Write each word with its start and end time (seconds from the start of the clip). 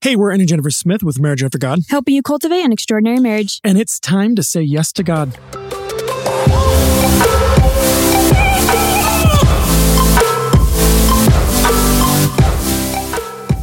Hey, 0.00 0.16
we're 0.16 0.32
Annie 0.32 0.46
Jennifer 0.46 0.70
Smith 0.70 1.02
with 1.02 1.18
Marriage 1.20 1.42
After 1.42 1.58
God, 1.58 1.80
helping 1.88 2.14
you 2.14 2.22
cultivate 2.22 2.62
an 2.64 2.72
extraordinary 2.72 3.20
marriage. 3.20 3.60
and 3.64 3.78
it's 3.78 3.98
time 4.00 4.34
to 4.36 4.42
say 4.42 4.62
yes 4.62 4.92
to 4.94 5.02
God. 5.02 5.36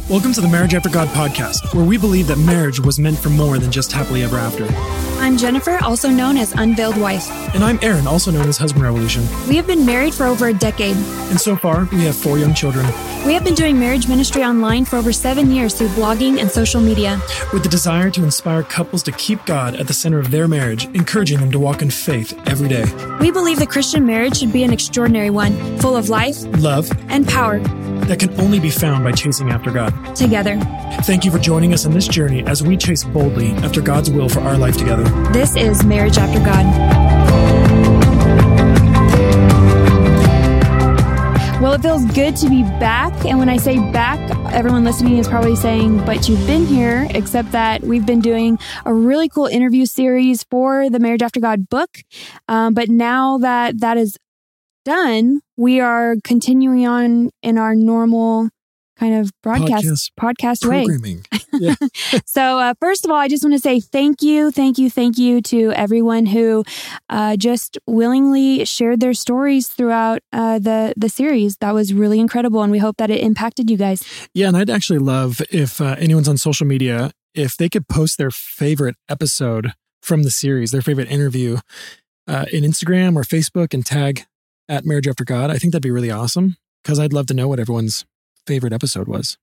Welcome 0.08 0.32
to 0.32 0.40
the 0.40 0.48
Marriage 0.48 0.74
After 0.74 0.88
God 0.88 1.06
podcast, 1.08 1.72
where 1.72 1.84
we 1.84 1.96
believe 1.96 2.26
that 2.26 2.36
marriage 2.38 2.80
was 2.80 2.98
meant 2.98 3.16
for 3.16 3.30
more 3.30 3.58
than 3.58 3.70
just 3.70 3.92
happily 3.92 4.24
ever 4.24 4.36
after. 4.38 4.64
I'm 5.20 5.36
Jennifer, 5.36 5.78
also 5.82 6.08
known 6.08 6.38
as 6.38 6.52
Unveiled 6.54 6.96
Wife. 6.96 7.30
And 7.54 7.62
I'm 7.62 7.78
Aaron, 7.82 8.06
also 8.06 8.30
known 8.30 8.48
as 8.48 8.56
Husband 8.56 8.82
Revolution. 8.82 9.22
We 9.48 9.56
have 9.56 9.66
been 9.66 9.84
married 9.84 10.14
for 10.14 10.24
over 10.24 10.48
a 10.48 10.54
decade. 10.54 10.96
And 10.96 11.38
so 11.38 11.56
far, 11.56 11.84
we 11.92 12.04
have 12.04 12.16
four 12.16 12.38
young 12.38 12.54
children 12.54 12.86
We 13.26 13.34
have 13.34 13.44
been 13.44 13.54
doing 13.54 13.78
marriage 13.78 14.08
ministry 14.08 14.42
online 14.42 14.86
for 14.86 14.96
over 14.96 15.12
seven 15.12 15.50
years 15.52 15.74
through 15.74 15.88
blogging 15.88 16.40
and 16.40 16.50
social 16.50 16.80
media. 16.80 17.20
with 17.52 17.62
the 17.62 17.68
desire 17.68 18.10
to 18.10 18.24
inspire 18.24 18.62
couples 18.62 19.02
to 19.04 19.12
keep 19.12 19.44
God 19.44 19.76
at 19.76 19.86
the 19.86 19.92
center 19.92 20.18
of 20.18 20.30
their 20.30 20.48
marriage, 20.48 20.86
encouraging 20.94 21.38
them 21.38 21.52
to 21.52 21.58
walk 21.58 21.82
in 21.82 21.90
faith 21.90 22.32
every 22.48 22.68
day. 22.68 22.86
We 23.20 23.30
believe 23.30 23.58
the 23.58 23.66
Christian 23.66 24.06
marriage 24.06 24.38
should 24.38 24.52
be 24.54 24.64
an 24.64 24.72
extraordinary 24.72 25.30
one, 25.30 25.78
full 25.80 25.96
of 25.96 26.08
life 26.08 26.42
Love 26.58 26.90
and 27.08 27.28
power 27.28 27.60
that 28.08 28.18
can 28.18 28.32
only 28.40 28.58
be 28.58 28.70
found 28.70 29.04
by 29.04 29.12
chasing 29.12 29.50
after 29.50 29.70
God. 29.70 29.92
together. 30.16 30.58
Thank 31.02 31.24
you 31.24 31.30
for 31.30 31.38
joining 31.38 31.72
us 31.72 31.86
on 31.86 31.92
this 31.92 32.08
journey 32.08 32.42
as 32.44 32.62
we 32.62 32.76
chase 32.76 33.04
boldly 33.04 33.50
after 33.62 33.80
God's 33.80 34.10
will 34.10 34.28
for 34.28 34.40
our 34.40 34.56
life 34.58 34.76
together. 34.76 35.04
This 35.32 35.56
is 35.56 35.84
Marriage 35.84 36.18
After 36.18 36.38
God. 36.40 36.66
Well, 41.60 41.74
it 41.74 41.82
feels 41.82 42.04
good 42.12 42.36
to 42.36 42.48
be 42.48 42.62
back. 42.62 43.12
And 43.26 43.38
when 43.38 43.50
I 43.50 43.58
say 43.58 43.76
back, 43.92 44.18
everyone 44.52 44.82
listening 44.82 45.18
is 45.18 45.28
probably 45.28 45.54
saying, 45.56 46.04
but 46.06 46.28
you've 46.28 46.46
been 46.46 46.64
here, 46.64 47.06
except 47.10 47.52
that 47.52 47.82
we've 47.82 48.06
been 48.06 48.20
doing 48.20 48.58
a 48.86 48.94
really 48.94 49.28
cool 49.28 49.46
interview 49.46 49.84
series 49.84 50.42
for 50.44 50.88
the 50.88 50.98
Marriage 50.98 51.22
After 51.22 51.38
God 51.38 51.68
book. 51.68 51.98
Um, 52.48 52.72
but 52.72 52.88
now 52.88 53.38
that 53.38 53.80
that 53.80 53.98
is 53.98 54.16
done, 54.84 55.40
we 55.56 55.80
are 55.80 56.16
continuing 56.24 56.86
on 56.86 57.30
in 57.42 57.58
our 57.58 57.74
normal 57.74 58.48
kind 59.00 59.14
of 59.14 59.30
broadcast 59.42 60.12
podcast, 60.20 60.66
way. 60.66 60.84
programming. 60.84 61.24
Yeah. 61.52 61.74
So, 62.26 62.60
uh, 62.60 62.74
first 62.80 63.04
of 63.04 63.10
all, 63.10 63.16
I 63.16 63.26
just 63.26 63.42
want 63.42 63.54
to 63.54 63.58
say 63.58 63.80
thank 63.80 64.22
you, 64.22 64.52
thank 64.52 64.78
you, 64.78 64.88
thank 64.88 65.18
you 65.18 65.42
to 65.42 65.72
everyone 65.72 66.26
who 66.26 66.62
uh, 67.08 67.36
just 67.36 67.76
willingly 67.88 68.64
shared 68.64 69.00
their 69.00 69.14
stories 69.14 69.66
throughout 69.66 70.22
uh, 70.32 70.60
the 70.60 70.94
the 70.96 71.08
series. 71.08 71.56
That 71.56 71.74
was 71.74 71.92
really 71.92 72.20
incredible, 72.20 72.62
and 72.62 72.70
we 72.70 72.78
hope 72.78 72.98
that 72.98 73.10
it 73.10 73.20
impacted 73.20 73.68
you 73.68 73.76
guys. 73.76 74.04
yeah, 74.32 74.46
and 74.46 74.56
I'd 74.56 74.70
actually 74.70 75.00
love 75.00 75.42
if 75.50 75.80
uh, 75.80 75.96
anyone's 75.98 76.28
on 76.28 76.38
social 76.38 76.68
media, 76.68 77.10
if 77.34 77.56
they 77.56 77.68
could 77.68 77.88
post 77.88 78.16
their 78.16 78.30
favorite 78.30 78.94
episode 79.08 79.72
from 80.00 80.22
the 80.22 80.30
series, 80.30 80.70
their 80.70 80.82
favorite 80.82 81.10
interview 81.10 81.58
uh, 82.28 82.46
in 82.52 82.62
Instagram 82.62 83.16
or 83.16 83.22
Facebook 83.22 83.74
and 83.74 83.84
tag 83.84 84.24
at 84.68 84.84
Marriage 84.84 85.08
After 85.08 85.24
God. 85.24 85.50
I 85.50 85.58
think 85.58 85.72
that'd 85.72 85.82
be 85.82 85.90
really 85.90 86.12
awesome 86.12 86.56
because 86.84 87.00
I'd 87.00 87.12
love 87.12 87.26
to 87.26 87.34
know 87.34 87.48
what 87.48 87.58
everyone's 87.58 88.06
favorite 88.50 88.72
episode 88.72 89.06
was. 89.06 89.38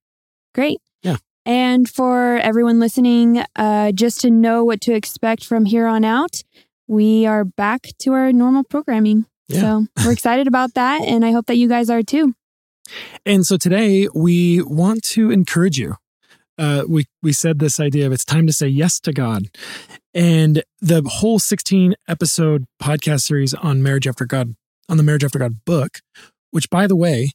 Great. 0.54 0.82
Yeah. 1.02 1.16
And 1.46 1.88
for 1.88 2.36
everyone 2.36 2.78
listening, 2.78 3.42
uh, 3.56 3.90
just 3.92 4.20
to 4.20 4.30
know 4.30 4.64
what 4.64 4.82
to 4.82 4.92
expect 4.92 5.46
from 5.46 5.64
here 5.64 5.86
on 5.86 6.04
out, 6.04 6.42
we 6.86 7.24
are 7.24 7.42
back 7.42 7.86
to 8.00 8.12
our 8.12 8.34
normal 8.34 8.64
programming. 8.64 9.24
Yeah. 9.48 9.60
So 9.60 9.86
we're 10.04 10.12
excited 10.12 10.46
about 10.46 10.74
that, 10.74 11.00
and 11.00 11.24
I 11.24 11.30
hope 11.30 11.46
that 11.46 11.56
you 11.56 11.66
guys 11.66 11.88
are 11.88 12.02
too. 12.02 12.34
And 13.24 13.46
so 13.46 13.56
today 13.56 14.08
we 14.14 14.60
want 14.60 15.02
to 15.14 15.30
encourage 15.30 15.78
you. 15.78 15.96
Uh, 16.58 16.84
we 16.86 17.06
we 17.22 17.32
said 17.32 17.60
this 17.60 17.80
idea 17.80 18.06
of 18.06 18.12
it's 18.12 18.26
time 18.26 18.46
to 18.46 18.52
say 18.52 18.68
yes 18.68 19.00
to 19.00 19.12
God, 19.14 19.44
and 20.12 20.62
the 20.82 21.02
whole 21.06 21.38
sixteen 21.38 21.94
episode 22.06 22.66
podcast 22.82 23.22
series 23.22 23.54
on 23.54 23.82
marriage 23.82 24.06
after 24.06 24.26
God 24.26 24.54
on 24.86 24.98
the 24.98 25.02
marriage 25.02 25.24
after 25.24 25.38
God 25.38 25.64
book, 25.64 26.00
which 26.50 26.68
by 26.68 26.86
the 26.86 26.96
way 26.96 27.30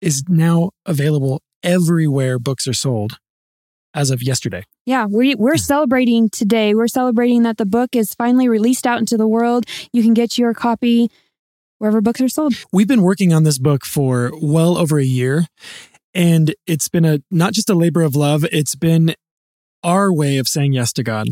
is 0.00 0.24
now 0.28 0.70
available 0.84 1.42
everywhere 1.62 2.38
books 2.38 2.66
are 2.66 2.74
sold 2.74 3.18
as 3.94 4.10
of 4.10 4.22
yesterday. 4.22 4.62
Yeah, 4.84 5.06
we, 5.06 5.34
we're 5.34 5.56
celebrating 5.56 6.28
today. 6.28 6.74
We're 6.74 6.86
celebrating 6.86 7.42
that 7.42 7.56
the 7.56 7.66
book 7.66 7.96
is 7.96 8.14
finally 8.14 8.48
released 8.48 8.86
out 8.86 8.98
into 8.98 9.16
the 9.16 9.26
world. 9.26 9.64
You 9.92 10.02
can 10.02 10.14
get 10.14 10.38
your 10.38 10.54
copy 10.54 11.10
wherever 11.78 12.00
books 12.00 12.20
are 12.20 12.28
sold. 12.28 12.54
We've 12.72 12.86
been 12.86 13.02
working 13.02 13.32
on 13.32 13.42
this 13.42 13.58
book 13.58 13.84
for 13.84 14.32
well 14.40 14.76
over 14.76 14.98
a 14.98 15.04
year, 15.04 15.46
and 16.14 16.54
it's 16.66 16.88
been 16.88 17.04
a 17.04 17.20
not 17.30 17.52
just 17.52 17.70
a 17.70 17.74
labor 17.74 18.02
of 18.02 18.14
love. 18.14 18.44
It's 18.52 18.74
been 18.74 19.14
our 19.82 20.12
way 20.12 20.36
of 20.38 20.46
saying 20.46 20.74
yes 20.74 20.92
to 20.94 21.02
God. 21.02 21.28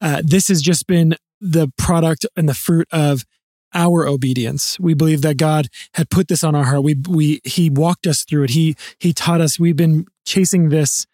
Uh, 0.00 0.22
this 0.24 0.48
has 0.48 0.60
just 0.62 0.86
been 0.86 1.16
the 1.40 1.68
product 1.76 2.26
and 2.36 2.48
the 2.48 2.54
fruit 2.54 2.88
of 2.90 3.24
our 3.74 4.06
obedience. 4.06 4.78
We 4.80 4.94
believe 4.94 5.22
that 5.22 5.36
God 5.36 5.68
had 5.94 6.10
put 6.10 6.28
this 6.28 6.44
on 6.44 6.54
our 6.54 6.64
heart. 6.64 6.82
We 6.84 6.96
we 7.08 7.40
He 7.44 7.70
walked 7.70 8.06
us 8.06 8.24
through 8.24 8.44
it. 8.44 8.50
He 8.50 8.76
He 8.98 9.12
taught 9.12 9.40
us. 9.40 9.58
We've 9.58 9.76
been 9.76 10.06
chasing 10.24 10.68
this 10.68 11.06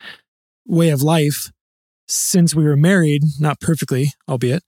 way 0.66 0.90
of 0.90 1.02
life 1.02 1.50
since 2.06 2.54
we 2.54 2.64
were 2.64 2.76
married, 2.76 3.22
not 3.38 3.60
perfectly, 3.60 4.12
albeit. 4.28 4.62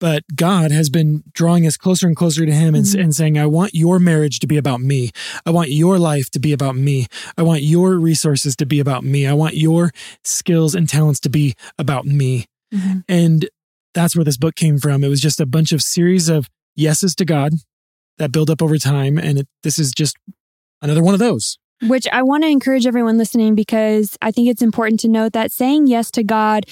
But 0.00 0.22
God 0.36 0.70
has 0.70 0.90
been 0.90 1.24
drawing 1.32 1.66
us 1.66 1.76
closer 1.76 2.06
and 2.06 2.14
closer 2.14 2.46
to 2.46 2.52
Him 2.52 2.74
and, 2.76 2.84
Mhm. 2.84 3.00
and 3.02 3.14
saying, 3.14 3.36
I 3.36 3.46
want 3.46 3.74
your 3.74 3.98
marriage 3.98 4.38
to 4.40 4.46
be 4.46 4.56
about 4.56 4.80
me. 4.80 5.10
I 5.44 5.50
want 5.50 5.70
your 5.72 5.98
life 5.98 6.30
to 6.30 6.38
be 6.38 6.52
about 6.52 6.76
me. 6.76 7.08
I 7.36 7.42
want 7.42 7.62
your 7.62 7.98
resources 7.98 8.54
to 8.56 8.66
be 8.66 8.78
about 8.78 9.02
me. 9.04 9.26
I 9.26 9.32
want 9.32 9.56
your 9.56 9.90
skills 10.22 10.74
and 10.76 10.88
talents 10.88 11.18
to 11.20 11.28
be 11.28 11.54
about 11.78 12.06
me. 12.06 12.46
Mhm. 12.72 13.02
And 13.08 13.48
that's 13.92 14.14
where 14.14 14.24
this 14.24 14.36
book 14.36 14.54
came 14.54 14.78
from. 14.78 15.02
It 15.02 15.08
was 15.08 15.20
just 15.20 15.40
a 15.40 15.46
bunch 15.46 15.72
of 15.72 15.82
series 15.82 16.28
of 16.28 16.48
yeses 16.78 17.14
to 17.16 17.24
God 17.24 17.52
that 18.18 18.32
build 18.32 18.50
up 18.50 18.62
over 18.62 18.78
time. 18.78 19.18
And 19.18 19.40
it, 19.40 19.48
this 19.62 19.78
is 19.78 19.92
just 19.92 20.16
another 20.80 21.02
one 21.02 21.14
of 21.14 21.20
those. 21.20 21.58
Which 21.82 22.06
I 22.12 22.22
want 22.22 22.42
to 22.42 22.48
encourage 22.48 22.86
everyone 22.86 23.18
listening 23.18 23.54
because 23.54 24.16
I 24.20 24.32
think 24.32 24.48
it's 24.48 24.62
important 24.62 25.00
to 25.00 25.08
note 25.08 25.32
that 25.32 25.52
saying 25.52 25.86
yes 25.86 26.10
to 26.12 26.24
God 26.24 26.64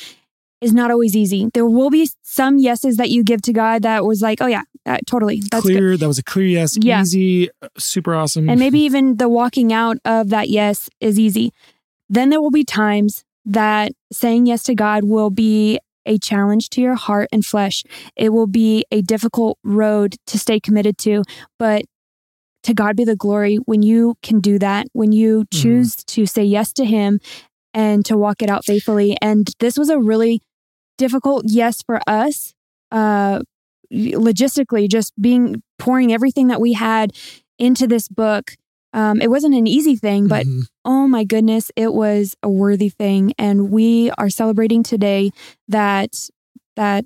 is 0.61 0.73
not 0.73 0.91
always 0.91 1.15
easy. 1.15 1.49
There 1.53 1.67
will 1.67 1.91
be 1.91 2.11
some 2.23 2.59
yeses 2.59 2.97
that 2.97 3.11
you 3.11 3.23
give 3.23 3.43
to 3.43 3.53
God 3.53 3.83
that 3.83 4.05
was 4.05 4.21
like, 4.21 4.41
oh, 4.41 4.47
yeah, 4.47 4.63
uh, 4.85 4.99
totally. 5.07 5.43
That's 5.51 5.65
good. 5.65 5.77
clear. 5.77 5.97
That 5.97 6.09
was 6.09 6.19
a 6.19 6.25
clear 6.25 6.47
yes. 6.47 6.77
Yeah. 6.81 7.03
Easy, 7.03 7.51
uh, 7.63 7.69
super 7.79 8.15
awesome. 8.15 8.49
And 8.49 8.59
maybe 8.59 8.81
even 8.89 9.19
the 9.19 9.29
walking 9.29 9.73
out 9.73 9.99
of 10.05 10.31
that 10.31 10.49
yes 10.49 10.89
is 11.01 11.19
easy. 11.19 11.53
Then 12.09 12.31
there 12.31 12.41
will 12.41 12.51
be 12.51 12.65
times 12.65 13.25
that 13.45 13.93
saying 14.11 14.47
yes 14.47 14.65
to 14.65 14.75
God 14.75 15.05
will 15.05 15.31
be 15.31 15.79
a 16.07 16.19
challenge 16.19 16.71
to 16.71 16.81
your 16.81 16.95
heart 16.95 17.29
and 17.33 17.45
flesh. 17.45 17.85
It 18.17 18.31
will 18.31 18.47
be 18.47 18.85
a 18.91 19.03
difficult 19.03 19.59
road 19.63 20.17
to 20.29 20.39
stay 20.39 20.61
committed 20.61 20.97
to, 20.99 21.23
but 21.59 21.83
to 22.63 22.75
God 22.75 22.97
be 22.97 23.05
the 23.05 23.17
glory 23.17 23.57
when 23.57 23.83
you 23.83 24.17
can 24.23 24.41
do 24.41 24.59
that, 24.59 24.87
when 24.93 25.13
you 25.13 25.45
choose 25.53 25.97
to 25.97 26.27
say 26.27 26.43
yes 26.43 26.73
to 26.75 26.85
Him 26.85 27.21
and 27.73 28.05
to 28.07 28.17
walk 28.17 28.43
it 28.43 28.51
out 28.51 28.65
faithfully. 28.65 29.17
And 29.23 29.49
this 29.61 29.77
was 29.77 29.89
a 29.89 29.99
really 29.99 30.41
difficult 30.99 31.45
yes 31.47 31.83
for 31.83 32.01
us, 32.07 32.55
uh, 32.91 33.41
logistically, 33.93 34.89
just 34.89 35.13
being 35.21 35.63
pouring 35.79 36.13
everything 36.13 36.49
that 36.49 36.61
we 36.61 36.73
had 36.73 37.13
into 37.59 37.87
this 37.87 38.09
book. 38.09 38.53
Um, 38.97 39.21
it 39.21 39.31
wasn't 39.31 39.55
an 39.55 39.67
easy 39.69 39.95
thing, 39.95 40.27
but 40.27 40.47
Mhm. 40.47 40.63
oh 40.85 41.07
my 41.07 41.23
goodness, 41.23 41.71
it 41.77 41.93
was 41.95 42.35
a 42.43 42.49
worthy 42.49 42.89
thing. 42.89 43.33
And 43.39 43.71
we 43.71 44.11
are 44.19 44.31
celebrating 44.31 44.83
today 44.83 45.31
that 45.69 46.29
that 46.77 47.05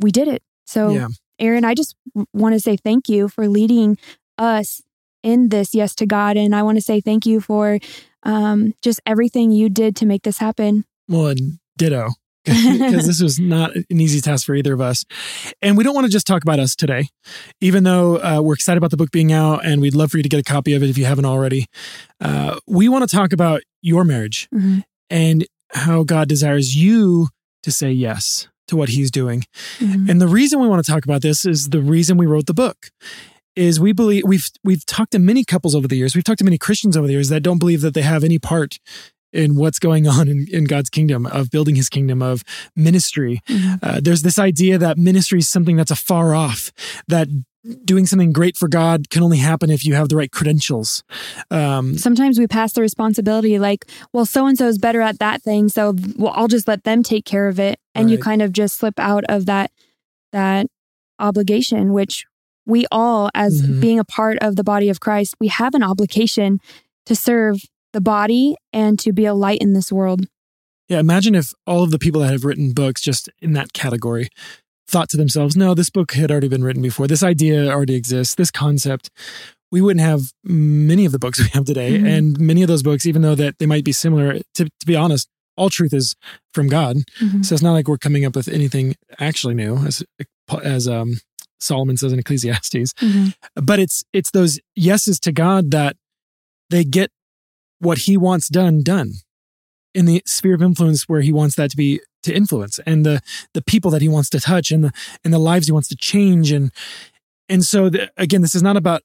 we 0.00 0.10
did 0.10 0.28
it. 0.28 0.42
So, 0.64 0.92
Yeah. 0.94 1.08
Aaron, 1.40 1.64
I 1.64 1.74
just 1.74 1.94
want 2.32 2.54
to 2.54 2.60
say 2.60 2.76
thank 2.76 3.08
you 3.08 3.28
for 3.28 3.48
leading 3.48 3.96
us 4.38 4.80
in 5.22 5.48
this 5.50 5.74
yes 5.74 5.94
to 5.96 6.06
God. 6.06 6.36
And 6.36 6.54
I 6.54 6.62
want 6.62 6.78
to 6.78 6.82
say 6.82 7.00
thank 7.00 7.26
you 7.26 7.40
for 7.40 7.78
um, 8.24 8.74
just 8.82 9.00
everything 9.06 9.50
you 9.52 9.68
did 9.68 9.94
to 9.96 10.06
make 10.06 10.22
this 10.22 10.38
happen. 10.38 10.84
Well, 11.08 11.28
and 11.28 11.58
ditto. 11.76 12.10
Because 12.44 13.06
this 13.06 13.22
was 13.22 13.38
not 13.38 13.74
an 13.74 13.84
easy 14.00 14.20
task 14.20 14.46
for 14.46 14.54
either 14.54 14.72
of 14.72 14.80
us. 14.80 15.04
And 15.62 15.76
we 15.76 15.84
don't 15.84 15.94
want 15.94 16.06
to 16.06 16.10
just 16.12 16.26
talk 16.26 16.42
about 16.42 16.58
us 16.58 16.74
today, 16.74 17.08
even 17.60 17.84
though 17.84 18.16
uh, 18.22 18.40
we're 18.42 18.54
excited 18.54 18.78
about 18.78 18.90
the 18.90 18.96
book 18.96 19.10
being 19.10 19.32
out 19.32 19.64
and 19.64 19.80
we'd 19.80 19.94
love 19.94 20.10
for 20.10 20.16
you 20.16 20.22
to 20.22 20.28
get 20.28 20.40
a 20.40 20.44
copy 20.44 20.74
of 20.74 20.82
it 20.82 20.90
if 20.90 20.96
you 20.98 21.04
haven't 21.04 21.24
already. 21.26 21.66
Uh, 22.20 22.58
we 22.66 22.88
want 22.88 23.08
to 23.08 23.14
talk 23.16 23.32
about 23.32 23.62
your 23.82 24.04
marriage 24.04 24.48
Mhm. 24.54 24.84
and 25.10 25.46
how 25.72 26.02
God 26.02 26.28
desires 26.28 26.74
you 26.76 27.28
to 27.62 27.70
say 27.70 27.90
yes 27.92 28.48
to 28.68 28.76
what 28.76 28.90
he's 28.90 29.10
doing. 29.10 29.44
Mhm. 29.78 30.08
And 30.08 30.20
the 30.20 30.28
reason 30.28 30.60
we 30.60 30.68
want 30.68 30.84
to 30.84 30.90
talk 30.90 31.04
about 31.04 31.22
this 31.22 31.44
is 31.44 31.68
the 31.70 31.80
reason 31.80 32.16
we 32.16 32.26
wrote 32.26 32.46
the 32.46 32.54
book. 32.54 32.90
Is 33.56 33.80
we 33.80 33.92
believe 33.92 34.22
we've 34.24 34.48
we've 34.62 34.86
talked 34.86 35.10
to 35.12 35.18
many 35.18 35.42
couples 35.42 35.74
over 35.74 35.88
the 35.88 35.96
years. 35.96 36.14
We've 36.14 36.22
talked 36.22 36.38
to 36.38 36.44
many 36.44 36.58
Christians 36.58 36.96
over 36.96 37.08
the 37.08 37.14
years 37.14 37.28
that 37.30 37.42
don't 37.42 37.58
believe 37.58 37.80
that 37.80 37.92
they 37.92 38.02
have 38.02 38.22
any 38.22 38.38
part 38.38 38.78
in 39.32 39.54
what's 39.56 39.78
going 39.78 40.06
on 40.06 40.28
in, 40.28 40.46
in 40.52 40.64
God's 40.64 40.88
kingdom, 40.90 41.26
of 41.26 41.50
building 41.50 41.74
his 41.74 41.88
kingdom, 41.88 42.22
of 42.22 42.42
ministry. 42.74 43.40
Mhm. 43.48 43.78
Uh, 43.82 44.00
there's 44.02 44.22
this 44.22 44.38
idea 44.38 44.78
that 44.78 44.96
ministry 44.98 45.38
is 45.40 45.48
something 45.48 45.76
that's 45.76 45.90
afar 45.90 46.34
off, 46.34 46.72
that 47.08 47.28
doing 47.84 48.06
something 48.06 48.32
great 48.32 48.56
for 48.56 48.68
God 48.68 49.10
can 49.10 49.22
only 49.22 49.36
happen 49.38 49.68
if 49.68 49.84
you 49.84 49.94
have 49.94 50.08
the 50.08 50.16
right 50.16 50.30
credentials. 50.30 51.02
Um, 51.50 51.98
Sometimes 51.98 52.38
we 52.38 52.46
pass 52.46 52.72
the 52.72 52.80
responsibility 52.80 53.58
like, 53.58 53.84
well, 54.12 54.24
so 54.24 54.46
and 54.46 54.56
so 54.56 54.66
is 54.68 54.78
better 54.78 55.00
at 55.02 55.18
that 55.18 55.42
thing, 55.42 55.68
so 55.68 55.94
well, 56.16 56.32
I'll 56.34 56.48
just 56.48 56.66
let 56.68 56.84
them 56.84 57.02
take 57.02 57.24
care 57.26 57.48
of 57.48 57.58
it, 57.60 57.78
and 57.94 58.10
you 58.10 58.16
kind 58.18 58.40
of 58.42 58.52
just 58.52 58.76
slip 58.78 58.98
out 58.98 59.24
of 59.28 59.44
that 59.46 59.70
that 60.32 60.66
obligation, 61.18 61.92
which 61.92 62.24
we 62.64 62.86
all, 62.92 63.28
as 63.34 63.62
Mhm. 63.62 63.80
being 63.80 63.98
a 63.98 64.04
part 64.04 64.38
of 64.40 64.56
the 64.56 64.64
body 64.64 64.88
of 64.88 65.00
Christ, 65.00 65.34
we 65.40 65.48
have 65.48 65.74
an 65.74 65.82
obligation 65.82 66.60
to 67.06 67.14
serve 67.16 67.60
the 67.92 68.00
body 68.00 68.54
and 68.72 68.98
to 69.00 69.12
be 69.12 69.24
a 69.24 69.34
light 69.34 69.58
in 69.60 69.72
this 69.72 69.90
world. 69.92 70.26
Yeah, 70.88 71.00
imagine 71.00 71.34
if 71.34 71.52
all 71.66 71.82
of 71.82 71.90
the 71.90 71.98
people 71.98 72.20
that 72.22 72.30
have 72.30 72.44
written 72.44 72.72
books 72.72 73.00
just 73.02 73.28
in 73.42 73.52
that 73.52 73.72
category 73.72 74.28
thought 74.86 75.10
to 75.10 75.16
themselves, 75.18 75.54
no, 75.56 75.74
this 75.74 75.90
book 75.90 76.12
had 76.12 76.30
already 76.30 76.48
been 76.48 76.64
written 76.64 76.82
before. 76.82 77.06
This 77.06 77.22
idea 77.22 77.70
already 77.70 77.94
exists, 77.94 78.34
this 78.34 78.50
concept. 78.50 79.10
We 79.70 79.82
wouldn't 79.82 80.00
have 80.04 80.32
many 80.44 81.04
of 81.04 81.12
the 81.12 81.18
books 81.18 81.38
we 81.42 81.48
have 81.48 81.66
today. 81.66 81.98
Mhm. 81.98 82.08
And 82.08 82.40
many 82.40 82.62
of 82.62 82.68
those 82.68 82.82
books, 82.82 83.04
even 83.04 83.20
though 83.22 83.34
that 83.34 83.58
they 83.58 83.66
might 83.66 83.84
be 83.84 83.92
similar, 83.92 84.38
to, 84.54 84.64
to 84.64 84.86
be 84.86 84.96
honest, 84.96 85.28
all 85.58 85.68
truth 85.68 85.92
is 85.92 86.14
from 86.54 86.68
God. 86.68 86.96
Mhm. 87.20 87.44
So 87.44 87.54
it's 87.54 87.62
not 87.62 87.72
like 87.72 87.86
we're 87.88 87.98
coming 87.98 88.24
up 88.24 88.34
with 88.34 88.48
anything 88.48 88.94
actually 89.18 89.54
new, 89.54 89.76
as 89.78 90.02
as 90.62 90.88
um, 90.88 91.18
Solomon 91.60 91.96
says 91.98 92.12
in 92.12 92.18
Ecclesiastes. 92.18 92.94
Mhm. 92.94 93.34
But 93.56 93.78
it's 93.80 94.04
it's 94.14 94.30
those 94.30 94.58
yeses 94.74 95.18
to 95.20 95.32
God 95.32 95.70
that 95.72 95.96
they 96.70 96.84
get 96.84 97.10
what 97.80 97.98
He 97.98 98.16
wants 98.16 98.48
done 98.48 98.82
done 98.82 99.12
in 99.94 100.04
the 100.04 100.22
sphere 100.26 100.54
of 100.54 100.62
influence 100.62 101.04
where 101.08 101.20
He 101.20 101.32
wants 101.32 101.56
that 101.56 101.70
to 101.70 101.76
be 101.76 102.00
to 102.22 102.34
influence, 102.34 102.78
and 102.86 103.06
the 103.06 103.20
the 103.54 103.62
people 103.62 103.90
that 103.92 104.02
He 104.02 104.08
wants 104.08 104.28
to 104.30 104.40
touch, 104.40 104.70
and 104.70 104.84
the 104.84 104.92
and 105.24 105.32
the 105.32 105.38
lives 105.38 105.66
He 105.66 105.72
wants 105.72 105.88
to 105.88 105.96
change, 105.96 106.50
and 106.52 106.70
and 107.48 107.64
so 107.64 107.88
the, 107.88 108.10
again, 108.16 108.42
this 108.42 108.54
is 108.54 108.62
not 108.62 108.76
about 108.76 109.02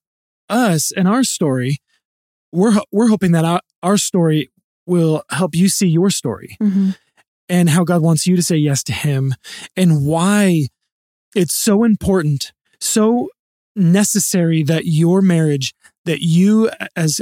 us 0.50 0.92
and 0.92 1.08
our 1.08 1.24
story. 1.24 1.78
We're 2.52 2.80
we're 2.92 3.08
hoping 3.08 3.31
that 3.31 3.46
our, 3.46 3.62
our 3.81 3.98
story 3.98 4.52
will 4.86 5.24
help 5.31 5.56
you 5.56 5.70
see 5.70 5.88
your 5.88 6.10
story 6.10 6.58
Mhm. 6.62 6.96
and 7.48 7.70
how 7.70 7.84
God 7.86 8.02
wants 8.02 8.28
you 8.28 8.36
to 8.36 8.44
say 8.44 8.58
yes 8.58 8.84
to 8.84 8.94
Him 8.94 9.34
and 9.78 10.06
why 10.06 10.68
it's 11.36 11.56
so 11.56 11.84
important, 11.84 12.52
so 12.81 13.30
necessary 13.75 14.62
that 14.64 14.86
your 14.86 15.22
marriage, 15.22 15.74
that 16.06 16.22
you 16.22 16.70
as 16.96 17.22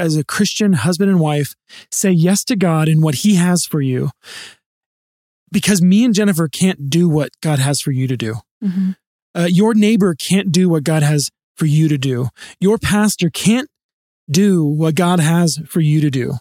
as 0.00 0.16
a 0.16 0.24
Christian 0.24 0.72
husband 0.72 1.10
and 1.10 1.20
wife 1.20 1.54
say 1.92 2.10
yes 2.10 2.44
to 2.44 2.56
God 2.56 2.88
and 2.88 3.02
what 3.02 3.16
He 3.16 3.36
has 3.36 3.64
for 3.64 3.80
you. 3.80 4.10
Because 5.52 5.82
me 5.82 6.04
and 6.04 6.14
Jennifer 6.14 6.48
can't 6.48 6.88
do 6.88 7.08
what 7.08 7.30
God 7.42 7.58
has 7.58 7.80
for 7.80 7.90
you 7.90 8.06
to 8.06 8.16
do. 8.16 8.36
Mhm. 8.62 8.96
Uh, 9.34 9.48
your 9.50 9.74
neighbor 9.74 10.14
can't 10.14 10.50
do 10.50 10.68
what 10.68 10.84
God 10.84 11.02
has 11.02 11.30
for 11.56 11.66
you 11.66 11.88
to 11.88 11.98
do. 11.98 12.28
Your 12.60 12.78
pastor 12.78 13.30
can't 13.30 13.68
do 14.30 14.64
what 14.64 14.94
God 14.94 15.20
has 15.20 15.58
for 15.68 15.80
you 15.80 16.00
to 16.00 16.10
do. 16.10 16.38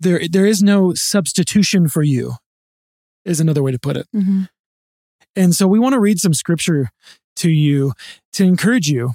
There, 0.00 0.26
there 0.28 0.46
is 0.46 0.62
no 0.62 0.92
substitution 0.94 1.88
for 1.88 2.02
you, 2.02 2.34
is 3.24 3.40
another 3.40 3.62
way 3.62 3.72
to 3.72 3.78
put 3.78 3.96
it. 3.96 4.06
Mhm. 4.14 4.48
And 5.34 5.54
so 5.54 5.66
we 5.68 5.78
want 5.78 5.92
to 5.92 6.00
read 6.00 6.18
some 6.18 6.34
scripture 6.34 6.90
to 7.36 7.50
you 7.50 7.92
to 8.32 8.44
encourage 8.44 8.88
you. 8.88 9.12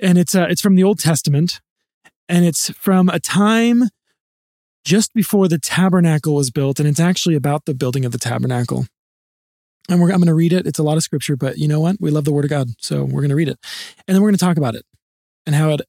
And 0.00 0.18
it's 0.18 0.34
uh, 0.34 0.46
it's 0.48 0.60
from 0.60 0.74
the 0.74 0.84
Old 0.84 0.98
Testament, 0.98 1.60
and 2.28 2.44
it's 2.44 2.70
from 2.70 3.08
a 3.08 3.18
time 3.20 3.84
just 4.84 5.14
before 5.14 5.48
the 5.48 5.58
tabernacle 5.58 6.34
was 6.34 6.50
built, 6.50 6.78
and 6.78 6.88
it's 6.88 7.00
actually 7.00 7.34
about 7.34 7.64
the 7.64 7.74
building 7.74 8.04
of 8.04 8.12
the 8.12 8.18
tabernacle. 8.18 8.86
And 9.88 10.00
we're, 10.00 10.10
I'm 10.10 10.16
going 10.18 10.26
to 10.26 10.34
read 10.34 10.52
it. 10.52 10.66
It's 10.66 10.78
a 10.78 10.82
lot 10.82 10.96
of 10.96 11.02
scripture, 11.02 11.36
but 11.36 11.58
you 11.58 11.68
know 11.68 11.80
what? 11.80 11.96
We 12.00 12.10
love 12.10 12.24
the 12.24 12.32
Word 12.32 12.44
of 12.44 12.50
God, 12.50 12.68
so 12.78 13.04
we're 13.04 13.20
going 13.20 13.28
to 13.30 13.34
read 13.36 13.48
it, 13.48 13.58
and 14.06 14.14
then 14.14 14.22
we're 14.22 14.28
going 14.30 14.38
to 14.38 14.44
talk 14.44 14.56
about 14.56 14.74
it 14.74 14.84
and 15.46 15.54
how 15.54 15.70
it 15.70 15.82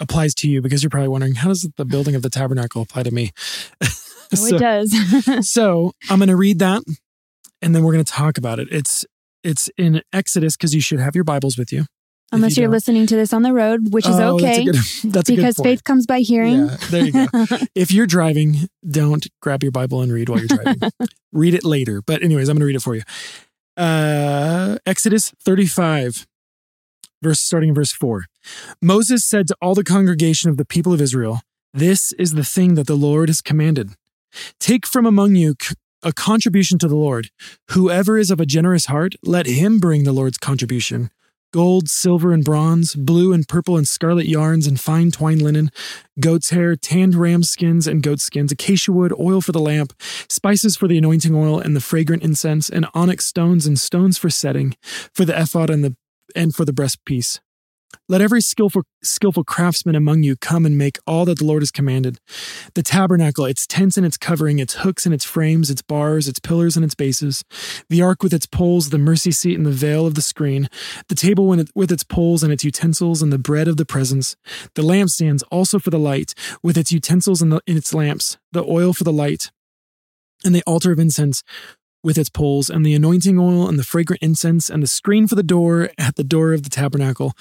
applies 0.00 0.34
to 0.36 0.48
you. 0.48 0.60
Because 0.62 0.82
you're 0.82 0.90
probably 0.90 1.08
wondering, 1.08 1.36
how 1.36 1.48
does 1.48 1.68
the 1.76 1.84
building 1.84 2.14
of 2.14 2.22
the 2.22 2.30
tabernacle 2.30 2.82
apply 2.82 3.02
to 3.04 3.10
me? 3.10 3.32
Oh, 4.32 4.34
So- 4.34 4.56
it 4.56 4.58
does. 4.58 5.48
so 5.48 5.92
I'm 6.10 6.18
going 6.18 6.28
to 6.28 6.34
read 6.36 6.58
that, 6.58 6.82
and 7.62 7.76
then 7.76 7.84
we're 7.84 7.92
going 7.92 8.04
to 8.04 8.12
talk 8.12 8.38
about 8.38 8.58
it. 8.58 8.66
It's 8.72 9.06
it's 9.44 9.70
in 9.78 10.02
Exodus 10.12 10.56
because 10.56 10.74
you 10.74 10.80
should 10.80 10.98
have 10.98 11.14
your 11.14 11.22
Bibles 11.22 11.56
with 11.56 11.72
you. 11.72 11.84
Unless 12.32 12.56
you 12.56 12.62
you're 12.62 12.66
don't- 12.68 12.72
listening 12.74 13.06
to 13.06 13.16
this 13.16 13.32
on 13.32 13.42
the 13.42 13.52
road, 13.52 13.92
which 13.92 14.06
is 14.06 14.16
Oh, 14.18 14.34
okay 14.36 14.46
That's 14.46 14.58
a 14.58 14.64
good, 14.64 14.74
that's 15.12 15.28
a 15.28 15.32
good 15.32 15.36
because 15.36 15.56
faith 15.58 15.84
comes 15.84 16.06
by 16.06 16.20
hearing. 16.20 16.66
Yeah, 16.66 16.76
there 16.90 17.04
you 17.04 17.12
go. 17.12 17.26
if 17.74 17.92
you're 17.92 18.06
driving, 18.06 18.68
don't 18.88 19.26
grab 19.40 19.62
your 19.62 19.72
Bible 19.72 20.02
and 20.02 20.12
read 20.12 20.28
while 20.28 20.38
you're 20.40 20.48
driving. 20.48 20.90
read 21.32 21.54
it 21.54 21.64
later. 21.64 22.02
But 22.02 22.22
anyways, 22.22 22.48
I'm 22.48 22.54
going 22.56 22.60
to 22.60 22.66
read 22.66 22.76
it 22.76 22.82
for 22.82 22.94
you. 22.96 23.02
Uh, 23.76 24.78
Exodus 24.86 25.32
35, 25.44 26.26
verse 27.22 27.40
starting 27.40 27.68
in 27.70 27.74
verse 27.74 27.92
4. 27.92 28.24
Moses 28.82 29.24
said 29.24 29.46
to 29.48 29.56
all 29.60 29.74
the 29.74 29.84
congregation 29.84 30.50
of 30.50 30.56
the 30.56 30.64
people 30.64 30.92
of 30.92 31.00
Israel, 31.00 31.40
"This 31.74 32.12
is 32.14 32.32
the 32.32 32.44
thing 32.44 32.74
that 32.74 32.86
the 32.86 32.96
Lord 32.96 33.28
has 33.28 33.40
commanded. 33.40 33.90
Take 34.58 34.86
from 34.86 35.06
among 35.06 35.34
you 35.36 35.54
c- 35.60 35.74
a 36.02 36.12
contribution 36.12 36.78
to 36.78 36.88
the 36.88 36.96
Lord. 36.96 37.30
Whoever 37.70 38.18
is 38.18 38.30
of 38.30 38.40
a 38.40 38.46
generous 38.46 38.86
heart, 38.86 39.14
let 39.22 39.46
him 39.46 39.78
bring 39.78 40.04
the 40.04 40.12
Lord's 40.12 40.38
contribution." 40.38 41.10
Gold, 41.56 41.88
silver, 41.88 42.34
and 42.34 42.44
bronze, 42.44 42.94
blue 42.94 43.32
and 43.32 43.48
purple 43.48 43.78
and 43.78 43.88
scarlet 43.88 44.26
yarns 44.26 44.66
and 44.66 44.78
fine 44.78 45.10
twined 45.10 45.40
linen, 45.40 45.70
goat's 46.20 46.50
hair, 46.50 46.76
tanned 46.76 47.14
ram 47.14 47.42
skins 47.42 47.86
and 47.86 48.02
goat 48.02 48.20
skins, 48.20 48.52
acacia 48.52 48.92
wood, 48.92 49.10
oil 49.18 49.40
for 49.40 49.52
the 49.52 49.58
lamp, 49.58 49.94
spices 50.28 50.76
for 50.76 50.86
the 50.86 50.98
anointing 50.98 51.34
oil 51.34 51.58
and 51.58 51.74
the 51.74 51.80
fragrant 51.80 52.22
incense, 52.22 52.68
and 52.68 52.86
onyx 52.92 53.24
stones 53.24 53.66
and 53.66 53.80
stones 53.80 54.18
for 54.18 54.28
setting, 54.28 54.76
for 55.14 55.24
the 55.24 55.32
ephod 55.32 55.70
and 55.70 55.82
the 55.82 55.96
and 56.34 56.54
for 56.54 56.66
the 56.66 56.72
breastpiece. 56.72 57.40
Let 58.08 58.20
every 58.20 58.40
skillful 58.40 58.82
skillful 59.02 59.42
craftsman 59.42 59.96
among 59.96 60.22
you 60.22 60.36
come 60.36 60.64
and 60.64 60.78
make 60.78 60.98
all 61.08 61.24
that 61.24 61.38
the 61.38 61.44
Lord 61.44 61.62
has 61.62 61.72
commanded. 61.72 62.18
The 62.74 62.82
tabernacle, 62.82 63.46
its 63.46 63.66
tents 63.66 63.96
and 63.96 64.06
its 64.06 64.16
covering, 64.16 64.60
its 64.60 64.74
hooks 64.74 65.06
and 65.06 65.14
its 65.14 65.24
frames, 65.24 65.70
its 65.70 65.82
bars, 65.82 66.28
its 66.28 66.38
pillars 66.38 66.76
and 66.76 66.84
its 66.84 66.94
bases, 66.94 67.42
the 67.88 68.02
ark 68.02 68.22
with 68.22 68.32
its 68.32 68.46
poles, 68.46 68.90
the 68.90 68.98
mercy 68.98 69.32
seat 69.32 69.56
and 69.56 69.66
the 69.66 69.72
veil 69.72 70.06
of 70.06 70.14
the 70.14 70.22
screen, 70.22 70.68
the 71.08 71.16
table 71.16 71.48
with 71.74 71.90
its 71.90 72.04
poles 72.04 72.44
and 72.44 72.52
its 72.52 72.62
utensils 72.64 73.22
and 73.22 73.32
the 73.32 73.38
bread 73.38 73.66
of 73.66 73.76
the 73.76 73.86
presence, 73.86 74.36
the 74.74 74.82
lampstands 74.82 75.42
also 75.50 75.80
for 75.80 75.90
the 75.90 75.98
light, 75.98 76.32
with 76.62 76.78
its 76.78 76.92
utensils 76.92 77.42
and, 77.42 77.50
the, 77.50 77.60
and 77.66 77.76
its 77.76 77.92
lamps, 77.92 78.38
the 78.52 78.64
oil 78.64 78.92
for 78.92 79.04
the 79.04 79.12
light, 79.12 79.50
and 80.44 80.54
the 80.54 80.62
altar 80.62 80.92
of 80.92 80.98
incense 81.00 81.42
with 82.06 82.16
its 82.16 82.30
poles, 82.30 82.70
and 82.70 82.86
the 82.86 82.94
anointing 82.94 83.36
oil 83.36 83.68
and 83.68 83.80
the 83.80 83.84
fragrant 83.84 84.22
incense, 84.22 84.70
and 84.70 84.80
the 84.80 84.86
screen 84.86 85.26
for 85.26 85.34
the 85.34 85.42
door 85.42 85.90
at 85.98 86.14
the 86.14 86.22
door 86.22 86.52
of 86.52 86.62
the 86.62 86.70
tabernacle, 86.70 87.32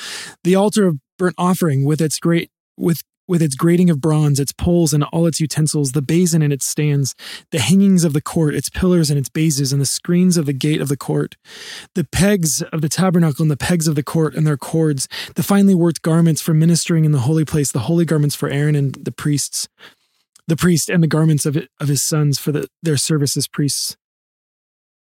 the 0.43 0.55
altar 0.55 0.87
of 0.87 0.97
burnt 1.19 1.35
offering 1.37 1.85
with 1.85 2.01
its 2.01 2.17
great 2.17 2.49
with 2.75 3.03
with 3.27 3.41
its 3.41 3.55
grating 3.55 3.89
of 3.89 4.01
bronze, 4.01 4.39
its 4.39 4.51
poles 4.51 4.93
and 4.93 5.03
all 5.05 5.25
its 5.25 5.39
utensils, 5.39 5.91
the 5.91 6.01
basin 6.01 6.41
and 6.41 6.53
its 6.53 6.65
stands, 6.65 7.15
the 7.51 7.59
hangings 7.59 8.03
of 8.03 8.13
the 8.13 8.21
court, 8.21 8.53
its 8.53 8.69
pillars 8.69 9.09
and 9.09 9.17
its 9.17 9.29
bases, 9.29 9.71
and 9.71 9.81
the 9.81 9.85
screens 9.85 10.35
of 10.35 10.45
the 10.45 10.53
gate 10.53 10.81
of 10.81 10.89
the 10.89 10.97
court, 10.97 11.35
the 11.93 12.03
pegs 12.03 12.61
of 12.61 12.81
the 12.81 12.89
tabernacle 12.89 13.43
and 13.43 13.51
the 13.51 13.57
pegs 13.57 13.87
of 13.87 13.95
the 13.95 14.03
court 14.03 14.35
and 14.35 14.45
their 14.45 14.57
cords, 14.57 15.07
the 15.35 15.43
finely 15.43 15.75
worked 15.75 16.01
garments 16.01 16.41
for 16.41 16.53
ministering 16.53 17.05
in 17.05 17.11
the 17.11 17.19
holy 17.19 17.45
place, 17.45 17.71
the 17.71 17.79
holy 17.79 18.05
garments 18.05 18.35
for 18.35 18.49
Aaron 18.49 18.75
and 18.75 18.95
the 18.95 19.11
priests, 19.11 19.67
the 20.47 20.57
priest 20.57 20.89
and 20.89 21.03
the 21.03 21.07
garments 21.07 21.45
of 21.45 21.55
of 21.79 21.87
his 21.87 22.01
sons 22.01 22.39
for 22.39 22.51
the, 22.51 22.67
their 22.81 22.97
service 22.97 23.37
as 23.37 23.47
priests. 23.47 23.95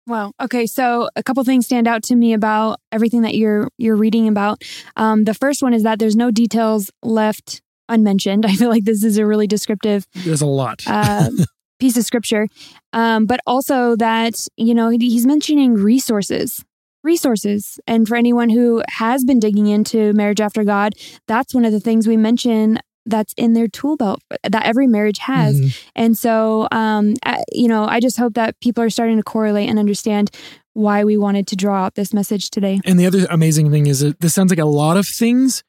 Wow. 0.06 0.34
Okay. 0.42 0.66
So 0.66 1.08
a 1.16 1.24
couple 1.24 1.44
things 1.44 1.66
stand 1.66 1.88
out 1.88 2.04
to 2.04 2.16
me 2.16 2.34
about 2.34 2.80
everything 2.92 3.22
that 3.22 3.36
you're 3.36 3.70
you're 3.78 3.96
reading 3.96 4.28
about. 4.28 4.62
Um, 4.98 5.24
the 5.24 5.34
first 5.34 5.62
one 5.64 5.74
is 5.74 5.84
that 5.84 6.00
there's 6.00 6.16
no 6.16 6.30
details 6.32 6.92
left 7.02 7.62
unmentioned. 7.90 8.46
I 8.52 8.54
feel 8.56 8.70
like 8.70 8.84
this 8.84 9.04
is 9.04 9.18
a 9.18 9.26
really 9.26 9.48
descriptive 9.48 10.06
There's 10.14 10.42
a 10.42 10.46
lot. 10.46 10.84
uh, 10.88 11.30
piece 11.80 11.98
of 11.98 12.04
scripture, 12.06 12.48
um, 12.94 13.26
but 13.26 13.40
also 13.48 13.96
that 13.98 14.48
you 14.58 14.74
know 14.74 14.90
he's 14.90 15.26
mentioning 15.26 15.74
resources. 15.76 16.64
resources. 17.04 17.80
And 17.88 18.08
for 18.08 18.16
anyone 18.16 18.50
who 18.50 18.82
has 18.90 19.24
been 19.26 19.40
digging 19.40 19.68
into 19.68 20.14
marriage 20.14 20.40
after 20.42 20.64
God, 20.64 20.94
that's 21.28 21.54
one 21.54 21.66
of 21.66 21.72
the 21.72 21.80
things 21.82 22.08
we 22.08 22.18
mention 22.18 22.80
that's 23.06 23.34
in 23.38 23.54
their 23.54 23.68
tool 23.68 23.98
belt 23.98 24.22
that 24.44 24.66
every 24.66 24.88
marriage 24.88 25.20
has. 25.20 25.60
Mm-hmm. 25.60 25.90
And 25.96 26.18
so, 26.18 26.68
um, 26.72 27.16
you 27.52 27.68
know, 27.68 27.86
I 27.86 28.00
just 28.00 28.18
hope 28.18 28.36
that 28.36 28.60
people 28.60 28.84
are 28.84 28.90
starting 28.90 29.18
to 29.18 29.24
correlate 29.24 29.70
and 29.70 29.78
understand 29.78 30.32
why 30.74 31.04
we 31.04 31.18
wanted 31.18 31.48
to 31.48 31.56
draw 31.56 31.86
out 31.86 31.96
this 31.96 32.14
message 32.14 32.50
today. 32.50 32.80
And 32.86 33.00
the 33.00 33.06
other 33.06 33.28
amazing 33.30 33.72
thing 33.72 33.88
is 33.88 34.00
that 34.00 34.20
this 34.20 34.34
sounds 34.34 34.52
like 34.52 34.60
a 34.60 34.66
lot 34.66 34.98
of 34.98 35.08
things, 35.08 35.64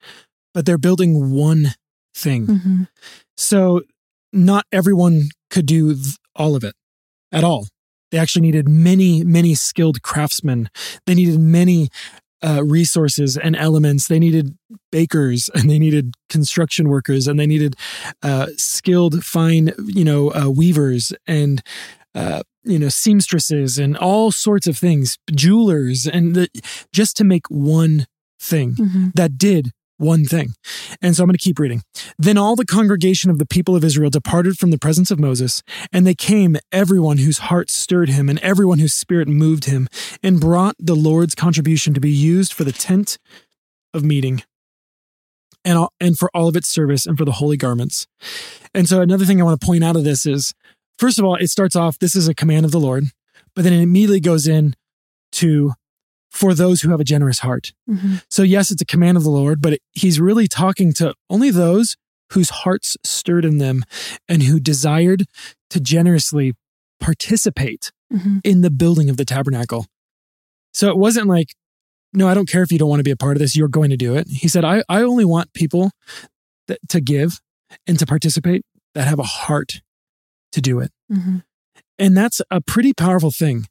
but 0.54 0.64
they're 0.64 0.78
building 0.78 1.32
one 1.32 1.74
thing. 2.14 2.46
Mm-hmm. 2.46 2.82
So 3.36 3.82
not 4.32 4.64
everyone 4.72 5.28
could 5.50 5.66
do 5.66 5.96
all 6.34 6.56
of 6.56 6.64
it 6.64 6.74
at 7.32 7.44
all. 7.44 7.68
They 8.10 8.18
actually 8.18 8.42
needed 8.42 8.68
many, 8.68 9.24
many 9.24 9.54
skilled 9.54 10.02
craftsmen. 10.02 10.70
They 11.04 11.14
needed 11.14 11.40
many 11.40 11.88
uh, 12.44 12.62
resources 12.64 13.36
and 13.36 13.56
elements. 13.56 14.08
They 14.08 14.18
needed 14.18 14.56
bakers 14.92 15.48
and 15.54 15.70
they 15.70 15.78
needed 15.78 16.14
construction 16.28 16.88
workers 16.88 17.26
and 17.26 17.38
they 17.38 17.46
needed 17.46 17.76
uh, 18.22 18.48
skilled, 18.56 19.24
fine, 19.24 19.72
you 19.86 20.04
know, 20.04 20.32
uh, 20.34 20.48
weavers 20.48 21.12
and 21.26 21.62
uh, 22.14 22.42
you 22.62 22.78
know 22.78 22.88
seamstresses 22.88 23.78
and 23.78 23.96
all 23.96 24.30
sorts 24.30 24.66
of 24.66 24.78
things, 24.78 25.18
jewelers, 25.32 26.06
and 26.06 26.34
the, 26.34 26.48
just 26.92 27.16
to 27.16 27.24
make 27.24 27.46
one 27.48 28.06
thing 28.40 28.74
mm-hmm. 28.74 29.08
that 29.14 29.36
did 29.36 29.72
one 29.98 30.24
thing. 30.24 30.54
And 31.00 31.14
so 31.14 31.22
I'm 31.22 31.28
going 31.28 31.36
to 31.36 31.42
keep 31.42 31.58
reading. 31.58 31.82
Then 32.18 32.38
all 32.38 32.56
the 32.56 32.64
congregation 32.64 33.30
of 33.30 33.38
the 33.38 33.46
people 33.46 33.76
of 33.76 33.84
Israel 33.84 34.10
departed 34.10 34.58
from 34.58 34.70
the 34.70 34.78
presence 34.78 35.10
of 35.10 35.18
Moses, 35.18 35.62
and 35.92 36.06
they 36.06 36.14
came, 36.14 36.56
everyone 36.72 37.18
whose 37.18 37.38
heart 37.38 37.70
stirred 37.70 38.08
him, 38.08 38.28
and 38.28 38.38
everyone 38.40 38.78
whose 38.78 38.94
spirit 38.94 39.28
moved 39.28 39.66
him, 39.66 39.88
and 40.22 40.40
brought 40.40 40.76
the 40.78 40.96
Lord's 40.96 41.34
contribution 41.34 41.94
to 41.94 42.00
be 42.00 42.10
used 42.10 42.52
for 42.52 42.64
the 42.64 42.72
tent 42.72 43.18
of 43.92 44.04
meeting. 44.04 44.42
And, 45.66 45.78
all, 45.78 45.92
and 45.98 46.18
for 46.18 46.30
all 46.34 46.48
of 46.48 46.56
its 46.56 46.68
service 46.68 47.06
and 47.06 47.16
for 47.16 47.24
the 47.24 47.32
holy 47.32 47.56
garments. 47.56 48.06
And 48.74 48.86
so, 48.86 49.00
another 49.00 49.24
thing 49.24 49.40
I 49.40 49.44
want 49.44 49.58
to 49.58 49.66
point 49.66 49.82
out 49.82 49.96
of 49.96 50.04
this 50.04 50.26
is 50.26 50.52
first 50.98 51.18
of 51.18 51.24
all, 51.24 51.36
it 51.36 51.48
starts 51.48 51.74
off 51.74 51.98
this 51.98 52.14
is 52.14 52.28
a 52.28 52.34
command 52.34 52.66
of 52.66 52.70
the 52.70 52.80
Lord, 52.80 53.04
but 53.54 53.64
then 53.64 53.72
it 53.72 53.80
immediately 53.80 54.20
goes 54.20 54.46
in 54.46 54.74
to 55.32 55.72
for 56.34 56.52
those 56.52 56.82
who 56.82 56.90
have 56.90 57.00
a 57.00 57.04
generous 57.04 57.38
heart. 57.38 57.72
Mm-hmm. 57.88 58.16
So, 58.28 58.42
yes, 58.42 58.70
it's 58.72 58.82
a 58.82 58.86
command 58.86 59.16
of 59.16 59.22
the 59.22 59.30
Lord, 59.30 59.62
but 59.62 59.78
he's 59.92 60.20
really 60.20 60.48
talking 60.48 60.92
to 60.94 61.14
only 61.30 61.50
those 61.50 61.96
whose 62.32 62.50
hearts 62.50 62.96
stirred 63.04 63.44
in 63.44 63.58
them 63.58 63.84
and 64.28 64.42
who 64.42 64.58
desired 64.58 65.26
to 65.70 65.80
generously 65.80 66.54
participate 67.00 67.92
mm-hmm. 68.12 68.38
in 68.42 68.62
the 68.62 68.70
building 68.70 69.08
of 69.08 69.16
the 69.16 69.24
tabernacle. 69.24 69.86
So 70.72 70.88
it 70.88 70.98
wasn't 70.98 71.28
like, 71.28 71.54
no, 72.12 72.28
I 72.28 72.34
don't 72.34 72.48
care 72.48 72.62
if 72.62 72.72
you 72.72 72.78
don't 72.78 72.88
want 72.88 73.00
to 73.00 73.04
be 73.04 73.12
a 73.12 73.16
part 73.16 73.36
of 73.36 73.40
this, 73.40 73.54
you're 73.54 73.68
going 73.68 73.90
to 73.90 73.96
do 73.96 74.16
it. 74.16 74.26
He 74.28 74.48
said, 74.48 74.64
I, 74.64 74.82
I 74.88 75.02
only 75.02 75.24
want 75.24 75.52
people 75.52 75.92
that, 76.66 76.78
to 76.88 77.00
give 77.00 77.40
and 77.86 77.96
to 78.00 78.06
participate 78.06 78.62
that 78.94 79.06
have 79.06 79.20
a 79.20 79.24
heart 79.24 79.82
to 80.50 80.60
do 80.60 80.80
it. 80.80 80.90
Mm-hmm. 81.12 81.38
And 81.98 82.16
that's 82.16 82.40
a 82.50 82.60
pretty 82.60 82.92
powerful 82.92 83.30
thing 83.30 83.66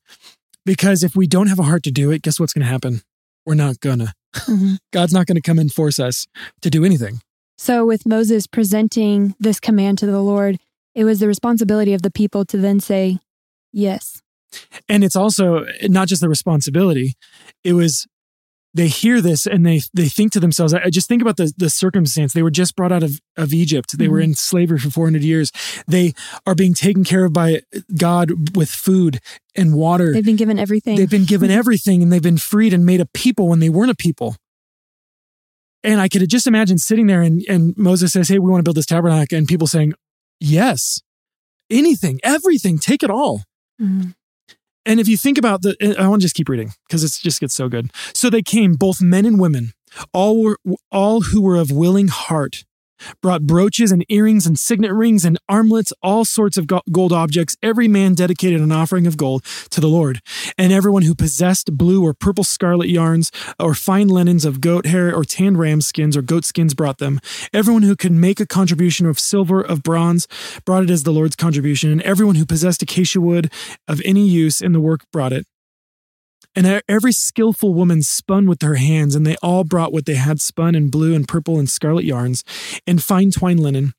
because 0.65 1.03
if 1.03 1.15
we 1.15 1.27
don't 1.27 1.47
have 1.47 1.59
a 1.59 1.63
heart 1.63 1.83
to 1.83 1.91
do 1.91 2.11
it, 2.11 2.21
guess 2.21 2.39
what's 2.39 2.53
going 2.53 2.65
to 2.65 2.71
happen? 2.71 3.01
We're 3.45 3.55
not 3.55 3.79
gonna. 3.79 4.13
Mm-hmm. 4.35 4.75
God's 4.91 5.13
not 5.13 5.25
going 5.25 5.35
to 5.35 5.41
come 5.41 5.59
and 5.59 5.71
force 5.71 5.99
us 5.99 6.25
to 6.61 6.69
do 6.69 6.85
anything. 6.85 7.19
So, 7.57 7.85
with 7.85 8.05
Moses 8.05 8.47
presenting 8.47 9.35
this 9.39 9.59
command 9.59 9.97
to 9.99 10.05
the 10.05 10.21
Lord, 10.21 10.59
it 10.95 11.03
was 11.03 11.19
the 11.19 11.27
responsibility 11.27 11.93
of 11.93 12.01
the 12.01 12.11
people 12.11 12.45
to 12.45 12.57
then 12.57 12.79
say, 12.79 13.19
Yes. 13.71 14.21
And 14.87 15.03
it's 15.03 15.15
also 15.15 15.65
not 15.83 16.07
just 16.07 16.21
the 16.21 16.29
responsibility, 16.29 17.15
it 17.63 17.73
was 17.73 18.05
they 18.73 18.87
hear 18.87 19.21
this 19.21 19.45
and 19.45 19.65
they 19.65 19.81
they 19.93 20.07
think 20.07 20.31
to 20.31 20.39
themselves 20.39 20.73
i 20.73 20.89
just 20.89 21.07
think 21.07 21.21
about 21.21 21.37
the 21.37 21.53
the 21.57 21.69
circumstance. 21.69 22.33
They 22.33 22.43
were 22.43 22.51
just 22.51 22.75
brought 22.75 22.91
out 22.91 23.03
of 23.03 23.19
of 23.37 23.53
egypt. 23.53 23.97
They 23.97 24.05
mm-hmm. 24.05 24.13
were 24.13 24.19
in 24.19 24.33
slavery 24.35 24.79
for 24.79 24.89
400 24.89 25.23
years. 25.23 25.51
They 25.87 26.13
are 26.45 26.55
being 26.55 26.73
taken 26.73 27.03
care 27.03 27.25
of 27.25 27.33
by 27.33 27.61
god 27.95 28.55
with 28.55 28.69
food 28.69 29.19
and 29.55 29.75
water. 29.75 30.13
They've 30.13 30.25
been 30.25 30.35
given 30.35 30.59
everything. 30.59 30.97
They've 30.97 31.09
been 31.09 31.25
given 31.25 31.51
everything 31.61 32.01
and 32.01 32.11
they've 32.11 32.21
been 32.21 32.37
freed 32.37 32.73
and 32.73 32.85
made 32.85 33.01
a 33.01 33.05
people 33.05 33.47
when 33.47 33.59
they 33.59 33.69
weren't 33.69 33.91
a 33.91 33.95
people. 33.95 34.35
And 35.83 35.99
i 35.99 36.07
could 36.07 36.27
just 36.29 36.47
imagine 36.47 36.77
sitting 36.77 37.07
there 37.07 37.21
and 37.21 37.43
and 37.49 37.75
moses 37.77 38.13
says 38.13 38.29
hey 38.29 38.39
we 38.39 38.49
want 38.49 38.59
to 38.59 38.63
build 38.63 38.77
this 38.77 38.85
tabernacle 38.85 39.37
and 39.37 39.47
people 39.47 39.67
saying 39.67 39.93
yes. 40.39 41.01
Anything 41.69 42.19
everything 42.23 42.77
take 42.77 43.03
it 43.03 43.09
all. 43.09 43.43
Mm-hmm. 43.81 44.11
And 44.85 44.99
if 44.99 45.07
you 45.07 45.17
think 45.17 45.37
about 45.37 45.61
the, 45.61 45.95
I 45.97 46.07
want 46.07 46.21
to 46.21 46.25
just 46.25 46.35
keep 46.35 46.49
reading 46.49 46.73
because 46.87 47.03
it 47.03 47.11
just 47.21 47.39
gets 47.39 47.55
so 47.55 47.69
good. 47.69 47.91
So 48.13 48.29
they 48.29 48.41
came, 48.41 48.73
both 48.73 49.01
men 49.01 49.25
and 49.25 49.39
women, 49.39 49.73
all 50.11 50.41
were 50.41 50.57
all 50.91 51.21
who 51.21 51.41
were 51.41 51.55
of 51.55 51.71
willing 51.71 52.07
heart, 52.07 52.65
brought 53.21 53.43
brooches 53.43 53.91
and 53.91 54.05
earrings 54.09 54.45
and 54.45 54.59
signet 54.59 54.93
rings 54.93 55.25
and 55.25 55.37
armlets, 55.49 55.93
all 56.01 56.25
sorts 56.25 56.57
of 56.57 56.67
gold 56.91 57.13
objects. 57.13 57.55
Every 57.61 57.87
man 57.87 58.13
dedicated 58.13 58.61
an 58.61 58.71
offering 58.71 59.07
of 59.07 59.17
gold 59.17 59.43
to 59.71 59.81
the 59.81 59.87
Lord. 59.87 60.21
And 60.57 60.71
everyone 60.71 61.03
who 61.03 61.15
possessed 61.15 61.77
blue 61.77 62.03
or 62.03 62.13
purple 62.13 62.43
scarlet 62.43 62.89
yarns 62.89 63.31
or 63.59 63.73
fine 63.73 64.07
linens 64.07 64.45
of 64.45 64.61
goat 64.61 64.85
hair 64.85 65.15
or 65.15 65.23
tanned 65.23 65.59
ram 65.59 65.81
skins 65.81 66.17
or 66.17 66.21
goat 66.21 66.45
skins 66.45 66.73
brought 66.73 66.97
them. 66.97 67.19
Everyone 67.53 67.83
who 67.83 67.95
could 67.95 68.11
make 68.11 68.39
a 68.39 68.45
contribution 68.45 69.05
of 69.05 69.19
silver, 69.19 69.61
of 69.61 69.83
bronze, 69.83 70.27
brought 70.65 70.83
it 70.83 70.89
as 70.89 71.03
the 71.03 71.11
Lord's 71.11 71.35
contribution. 71.35 71.91
And 71.91 72.01
everyone 72.03 72.35
who 72.35 72.45
possessed 72.45 72.81
acacia 72.81 73.21
wood 73.21 73.51
of 73.87 74.01
any 74.05 74.27
use 74.27 74.61
in 74.61 74.71
the 74.71 74.79
work 74.79 75.01
brought 75.11 75.33
it. 75.33 75.45
And 76.55 76.81
every 76.87 77.13
skillful 77.13 77.73
woman 77.73 78.03
spun 78.03 78.45
with 78.47 78.61
her 78.61 78.75
hands, 78.75 79.15
and 79.15 79.25
they 79.25 79.35
all 79.41 79.63
brought 79.63 79.91
what 79.91 80.05
they 80.05 80.15
had 80.15 80.39
spun 80.39 80.75
in 80.75 80.89
blue 80.89 81.15
and 81.15 81.27
purple 81.27 81.57
and 81.57 81.69
scarlet 81.69 82.05
yarns, 82.05 82.43
and 82.85 83.03
fine 83.03 83.31
twine 83.31 83.57
linen. 83.57 83.93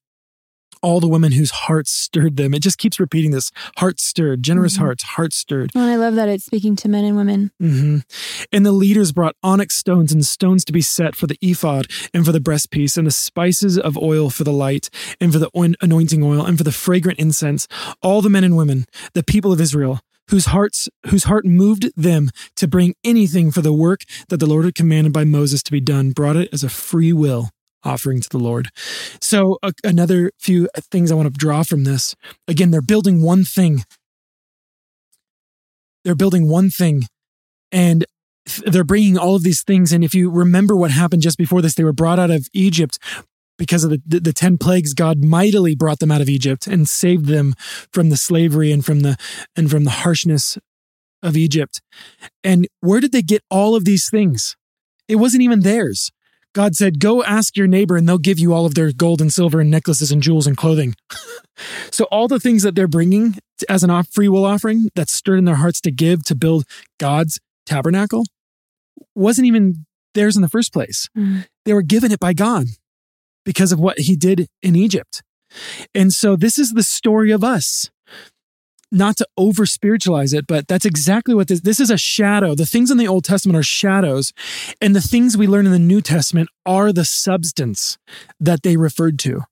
All 0.82 1.00
the 1.00 1.08
women 1.08 1.32
whose 1.32 1.50
hearts 1.50 1.90
stirred 1.90 2.36
them. 2.36 2.52
It 2.52 2.60
just 2.60 2.76
keeps 2.76 3.00
repeating 3.00 3.30
this 3.30 3.50
heart 3.78 3.98
stirred, 3.98 4.42
generous 4.42 4.74
mm-hmm. 4.74 4.84
hearts, 4.84 5.02
heart 5.02 5.32
stirred. 5.32 5.70
Oh, 5.74 5.80
I 5.80 5.96
love 5.96 6.14
that 6.16 6.28
it's 6.28 6.44
speaking 6.44 6.76
to 6.76 6.90
men 6.90 7.06
and 7.06 7.16
women. 7.16 7.52
Mm-hmm. 7.62 7.98
And 8.52 8.66
the 8.66 8.72
leaders 8.72 9.10
brought 9.10 9.34
onyx 9.42 9.76
stones 9.76 10.12
and 10.12 10.26
stones 10.26 10.62
to 10.66 10.74
be 10.74 10.82
set 10.82 11.16
for 11.16 11.26
the 11.26 11.38
ephod 11.40 11.86
and 12.12 12.26
for 12.26 12.32
the 12.32 12.38
breastpiece, 12.38 12.98
and 12.98 13.06
the 13.06 13.12
spices 13.12 13.78
of 13.78 13.96
oil 13.96 14.28
for 14.28 14.44
the 14.44 14.52
light, 14.52 14.90
and 15.22 15.32
for 15.32 15.38
the 15.38 15.48
anointing 15.80 16.22
oil, 16.22 16.44
and 16.44 16.58
for 16.58 16.64
the 16.64 16.72
fragrant 16.72 17.18
incense. 17.18 17.66
All 18.02 18.20
the 18.20 18.28
men 18.28 18.44
and 18.44 18.54
women, 18.54 18.84
the 19.14 19.24
people 19.24 19.54
of 19.54 19.62
Israel, 19.62 20.00
whose 20.30 20.46
hearts 20.46 20.88
whose 21.06 21.24
heart 21.24 21.44
moved 21.44 21.90
them 21.96 22.30
to 22.56 22.68
bring 22.68 22.94
anything 23.04 23.50
for 23.50 23.60
the 23.60 23.72
work 23.72 24.02
that 24.28 24.38
the 24.38 24.46
Lord 24.46 24.64
had 24.64 24.74
commanded 24.74 25.12
by 25.12 25.24
Moses 25.24 25.62
to 25.64 25.72
be 25.72 25.80
done, 25.80 26.10
brought 26.10 26.36
it 26.36 26.48
as 26.52 26.64
a 26.64 26.68
free 26.68 27.12
will 27.12 27.50
offering 27.84 28.20
to 28.20 28.28
the 28.28 28.38
Lord. 28.38 28.68
So 29.20 29.58
uh, 29.62 29.72
another 29.82 30.30
few 30.38 30.68
things 30.90 31.12
I 31.12 31.14
want 31.14 31.32
to 31.32 31.38
draw 31.38 31.62
from 31.62 31.84
this. 31.84 32.14
Again, 32.48 32.70
they're 32.70 32.80
building 32.80 33.22
one 33.22 33.44
thing. 33.44 33.84
They're 36.04 36.14
building 36.14 36.48
one 36.48 36.70
thing 36.70 37.04
and 37.72 38.04
they're 38.66 38.84
bringing 38.84 39.16
all 39.16 39.36
of 39.36 39.42
these 39.42 39.62
things 39.62 39.90
and 39.92 40.04
if 40.04 40.14
you 40.14 40.30
remember 40.30 40.76
what 40.76 40.90
happened 40.90 41.22
just 41.22 41.38
before 41.38 41.62
this 41.62 41.74
they 41.76 41.84
were 41.84 41.94
brought 41.94 42.18
out 42.18 42.30
of 42.30 42.46
Egypt 42.52 42.98
because 43.58 43.84
of 43.84 43.90
the, 43.90 44.02
the, 44.06 44.20
the 44.20 44.32
10 44.32 44.58
plagues 44.58 44.94
god 44.94 45.22
mightily 45.22 45.74
brought 45.74 45.98
them 45.98 46.10
out 46.10 46.20
of 46.20 46.28
egypt 46.28 46.66
and 46.66 46.88
saved 46.88 47.26
them 47.26 47.54
from 47.92 48.10
the 48.10 48.16
slavery 48.16 48.72
and 48.72 48.84
from 48.84 49.00
the 49.00 49.16
and 49.56 49.70
from 49.70 49.84
the 49.84 49.90
harshness 49.90 50.58
of 51.24 51.36
egypt. 51.36 51.80
And 52.44 52.68
where 52.80 53.00
did 53.00 53.12
they 53.12 53.22
get 53.22 53.42
all 53.50 53.74
of 53.74 53.84
these 53.84 54.08
things? 54.08 54.56
It 55.08 55.16
wasn't 55.16 55.42
even 55.42 55.60
theirs. 55.60 56.10
God 56.54 56.76
said 56.76 57.00
go 57.00 57.24
ask 57.24 57.56
your 57.56 57.66
neighbor 57.66 57.96
and 57.96 58.08
they'll 58.08 58.18
give 58.18 58.38
you 58.38 58.52
all 58.52 58.66
of 58.66 58.74
their 58.74 58.92
gold 58.92 59.20
and 59.20 59.32
silver 59.32 59.60
and 59.60 59.70
necklaces 59.70 60.12
and 60.12 60.22
jewels 60.22 60.46
and 60.46 60.56
clothing. 60.56 60.94
So 61.92 62.06
all 62.06 62.26
the 62.26 62.40
things 62.40 62.64
that 62.64 62.74
they're 62.74 62.88
bringing 62.88 63.36
as 63.68 63.84
an 63.84 63.90
off 63.90 64.08
free 64.08 64.28
will 64.28 64.44
offering 64.44 64.88
that 64.96 65.08
stirred 65.08 65.38
in 65.38 65.44
their 65.44 65.54
hearts 65.54 65.80
to 65.82 65.92
give 65.92 66.24
to 66.24 66.34
build 66.34 66.64
god's 66.98 67.38
tabernacle 67.64 68.24
wasn't 69.14 69.46
even 69.46 69.86
theirs 70.14 70.34
in 70.34 70.42
the 70.42 70.48
first 70.48 70.72
place. 70.72 71.08
Mm. 71.16 71.46
they 71.64 71.72
were 71.72 71.82
given 71.82 72.10
it 72.10 72.18
by 72.18 72.32
god 72.32 72.66
because 73.44 73.72
of 73.72 73.80
what 73.80 74.00
he 74.00 74.16
did 74.16 74.48
in 74.62 74.76
Egypt. 74.76 75.22
And 75.94 76.12
so 76.12 76.36
this 76.36 76.58
is 76.58 76.72
the 76.72 76.82
story 76.82 77.30
of 77.30 77.44
us. 77.44 77.90
Not 78.90 79.16
to 79.16 79.26
over 79.36 79.66
spiritualize 79.66 80.32
it, 80.32 80.46
but 80.46 80.68
that's 80.68 80.84
exactly 80.84 81.34
what 81.34 81.48
this 81.48 81.62
this 81.62 81.80
is 81.80 81.90
a 81.90 81.98
shadow. 81.98 82.54
The 82.54 82.66
things 82.66 82.92
in 82.92 82.96
the 82.96 83.08
Old 83.08 83.24
Testament 83.24 83.58
are 83.58 83.62
shadows, 83.64 84.32
and 84.80 84.94
the 84.94 85.00
things 85.00 85.36
we 85.36 85.48
learn 85.48 85.66
in 85.66 85.72
the 85.72 85.80
New 85.80 86.00
Testament 86.00 86.48
are 86.64 86.92
the 86.92 87.04
substance 87.04 87.98
that 88.38 88.62
they 88.62 88.76
referred 88.76 89.18
to. 89.20 89.42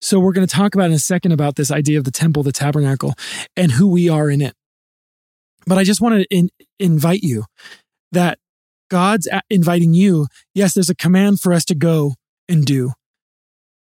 So 0.00 0.18
we're 0.18 0.32
going 0.32 0.46
to 0.46 0.54
talk 0.54 0.74
about 0.74 0.86
in 0.86 0.94
a 0.94 0.98
second 0.98 1.32
about 1.32 1.56
this 1.56 1.70
idea 1.70 1.98
of 1.98 2.04
the 2.04 2.10
temple, 2.10 2.42
the 2.42 2.52
tabernacle, 2.52 3.12
and 3.54 3.72
who 3.72 3.86
we 3.86 4.08
are 4.08 4.30
in 4.30 4.40
it. 4.40 4.54
But 5.66 5.76
I 5.76 5.84
just 5.84 6.00
want 6.00 6.14
to 6.14 6.26
in, 6.34 6.48
invite 6.78 7.22
you 7.22 7.44
that 8.12 8.38
God's 8.88 9.28
inviting 9.50 9.92
you. 9.92 10.26
Yes, 10.54 10.72
there's 10.72 10.88
a 10.88 10.94
command 10.94 11.40
for 11.40 11.52
us 11.52 11.66
to 11.66 11.74
go 11.74 12.14
and 12.48 12.64
do, 12.64 12.92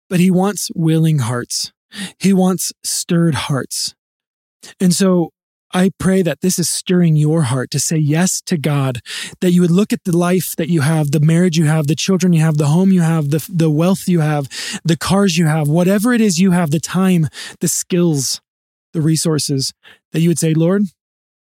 but 0.09 0.19
he 0.19 0.31
wants 0.31 0.69
willing 0.75 1.19
hearts. 1.19 1.71
He 2.19 2.33
wants 2.33 2.73
stirred 2.83 3.35
hearts. 3.35 3.95
And 4.79 4.93
so 4.93 5.29
I 5.73 5.91
pray 5.99 6.21
that 6.21 6.41
this 6.41 6.57
is 6.57 6.69
stirring 6.69 7.15
your 7.15 7.43
heart 7.43 7.69
to 7.71 7.79
say 7.79 7.97
yes 7.97 8.41
to 8.45 8.57
God, 8.57 9.01
that 9.41 9.51
you 9.51 9.61
would 9.61 9.71
look 9.71 9.91
at 9.91 10.05
the 10.05 10.15
life 10.15 10.55
that 10.57 10.69
you 10.69 10.81
have, 10.81 11.11
the 11.11 11.19
marriage 11.19 11.57
you 11.57 11.65
have, 11.65 11.87
the 11.87 11.95
children 11.95 12.33
you 12.33 12.41
have, 12.41 12.57
the 12.57 12.67
home 12.67 12.91
you 12.91 13.01
have, 13.01 13.29
the, 13.29 13.45
the 13.51 13.69
wealth 13.69 14.07
you 14.07 14.21
have, 14.21 14.47
the 14.85 14.95
cars 14.95 15.37
you 15.37 15.47
have, 15.47 15.67
whatever 15.67 16.13
it 16.13 16.21
is 16.21 16.39
you 16.39 16.51
have, 16.51 16.71
the 16.71 16.79
time, 16.79 17.27
the 17.59 17.67
skills, 17.67 18.39
the 18.93 19.01
resources, 19.01 19.73
that 20.13 20.21
you 20.21 20.29
would 20.29 20.39
say, 20.39 20.53
Lord, 20.53 20.83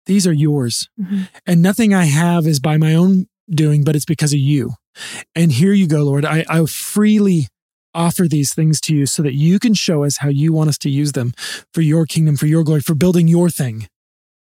these 0.05 0.25
are 0.25 0.33
yours. 0.33 0.87
Mm-hmm. 0.99 1.23
And 1.45 1.61
nothing 1.61 1.93
I 1.93 2.05
have 2.05 2.47
is 2.47 2.59
by 2.59 2.77
my 2.77 2.93
own 2.93 3.27
doing, 3.49 3.83
but 3.83 3.95
it's 3.95 4.05
because 4.05 4.31
of 4.33 4.39
you. 4.39 4.71
And 5.35 5.51
here 5.51 5.73
you 5.73 5.87
go, 5.87 6.03
Lord. 6.03 6.23
I, 6.23 6.45
I 6.49 6.65
freely 6.65 7.47
offer 7.93 8.27
these 8.27 8.53
things 8.53 8.81
to 8.81 8.95
you 8.95 9.05
so 9.05 9.21
that 9.23 9.33
you 9.33 9.59
can 9.59 9.73
show 9.73 10.03
us 10.03 10.17
how 10.17 10.29
you 10.29 10.53
want 10.53 10.69
us 10.69 10.77
to 10.79 10.89
use 10.89 11.11
them 11.13 11.33
for 11.73 11.81
your 11.81 12.05
kingdom, 12.05 12.37
for 12.37 12.47
your 12.47 12.63
glory, 12.63 12.81
for 12.81 12.95
building 12.95 13.27
your 13.27 13.49
thing 13.49 13.87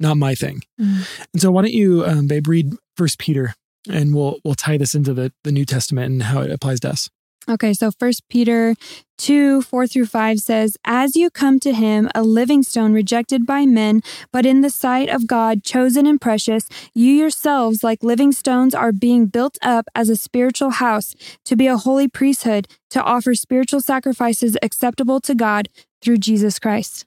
not 0.00 0.16
my 0.16 0.34
thing. 0.34 0.62
Mm. 0.80 1.26
And 1.32 1.42
so 1.42 1.50
why 1.50 1.62
don't 1.62 1.72
you, 1.72 2.04
um, 2.04 2.26
babe, 2.26 2.48
read 2.48 2.72
First 2.96 3.18
Peter, 3.18 3.54
and 3.90 4.14
we'll 4.14 4.38
we'll 4.44 4.54
tie 4.54 4.78
this 4.78 4.94
into 4.94 5.14
the 5.14 5.32
the 5.44 5.52
New 5.52 5.64
Testament 5.64 6.12
and 6.12 6.22
how 6.24 6.40
it 6.42 6.50
applies 6.50 6.80
to 6.80 6.90
us. 6.90 7.08
Okay, 7.48 7.72
so 7.72 7.90
First 7.90 8.28
Peter 8.28 8.74
2 9.18 9.62
4 9.62 9.86
through 9.86 10.06
5 10.06 10.38
says, 10.38 10.76
As 10.84 11.16
you 11.16 11.30
come 11.30 11.58
to 11.60 11.72
him, 11.72 12.08
a 12.14 12.22
living 12.22 12.62
stone 12.62 12.92
rejected 12.92 13.46
by 13.46 13.66
men, 13.66 14.02
but 14.32 14.46
in 14.46 14.60
the 14.60 14.70
sight 14.70 15.08
of 15.08 15.26
God, 15.26 15.64
chosen 15.64 16.06
and 16.06 16.20
precious, 16.20 16.68
you 16.94 17.12
yourselves, 17.12 17.82
like 17.82 18.02
living 18.02 18.32
stones, 18.32 18.74
are 18.74 18.92
being 18.92 19.26
built 19.26 19.58
up 19.62 19.86
as 19.94 20.08
a 20.08 20.16
spiritual 20.16 20.70
house 20.70 21.14
to 21.44 21.56
be 21.56 21.66
a 21.66 21.76
holy 21.76 22.06
priesthood, 22.06 22.68
to 22.90 23.02
offer 23.02 23.34
spiritual 23.34 23.80
sacrifices 23.80 24.56
acceptable 24.62 25.20
to 25.20 25.34
God 25.34 25.68
through 26.02 26.18
Jesus 26.18 26.58
Christ. 26.58 27.06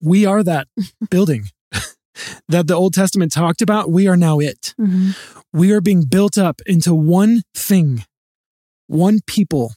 We 0.00 0.26
are 0.26 0.42
that 0.42 0.68
building 1.10 1.46
that 2.48 2.66
the 2.66 2.74
Old 2.74 2.94
Testament 2.94 3.32
talked 3.32 3.62
about, 3.62 3.90
we 3.90 4.06
are 4.06 4.16
now 4.16 4.38
it. 4.38 4.74
Mm-hmm. 4.80 5.10
We 5.52 5.72
are 5.72 5.80
being 5.80 6.04
built 6.04 6.38
up 6.38 6.60
into 6.66 6.94
one 6.94 7.42
thing, 7.54 8.04
one 8.86 9.20
people, 9.26 9.74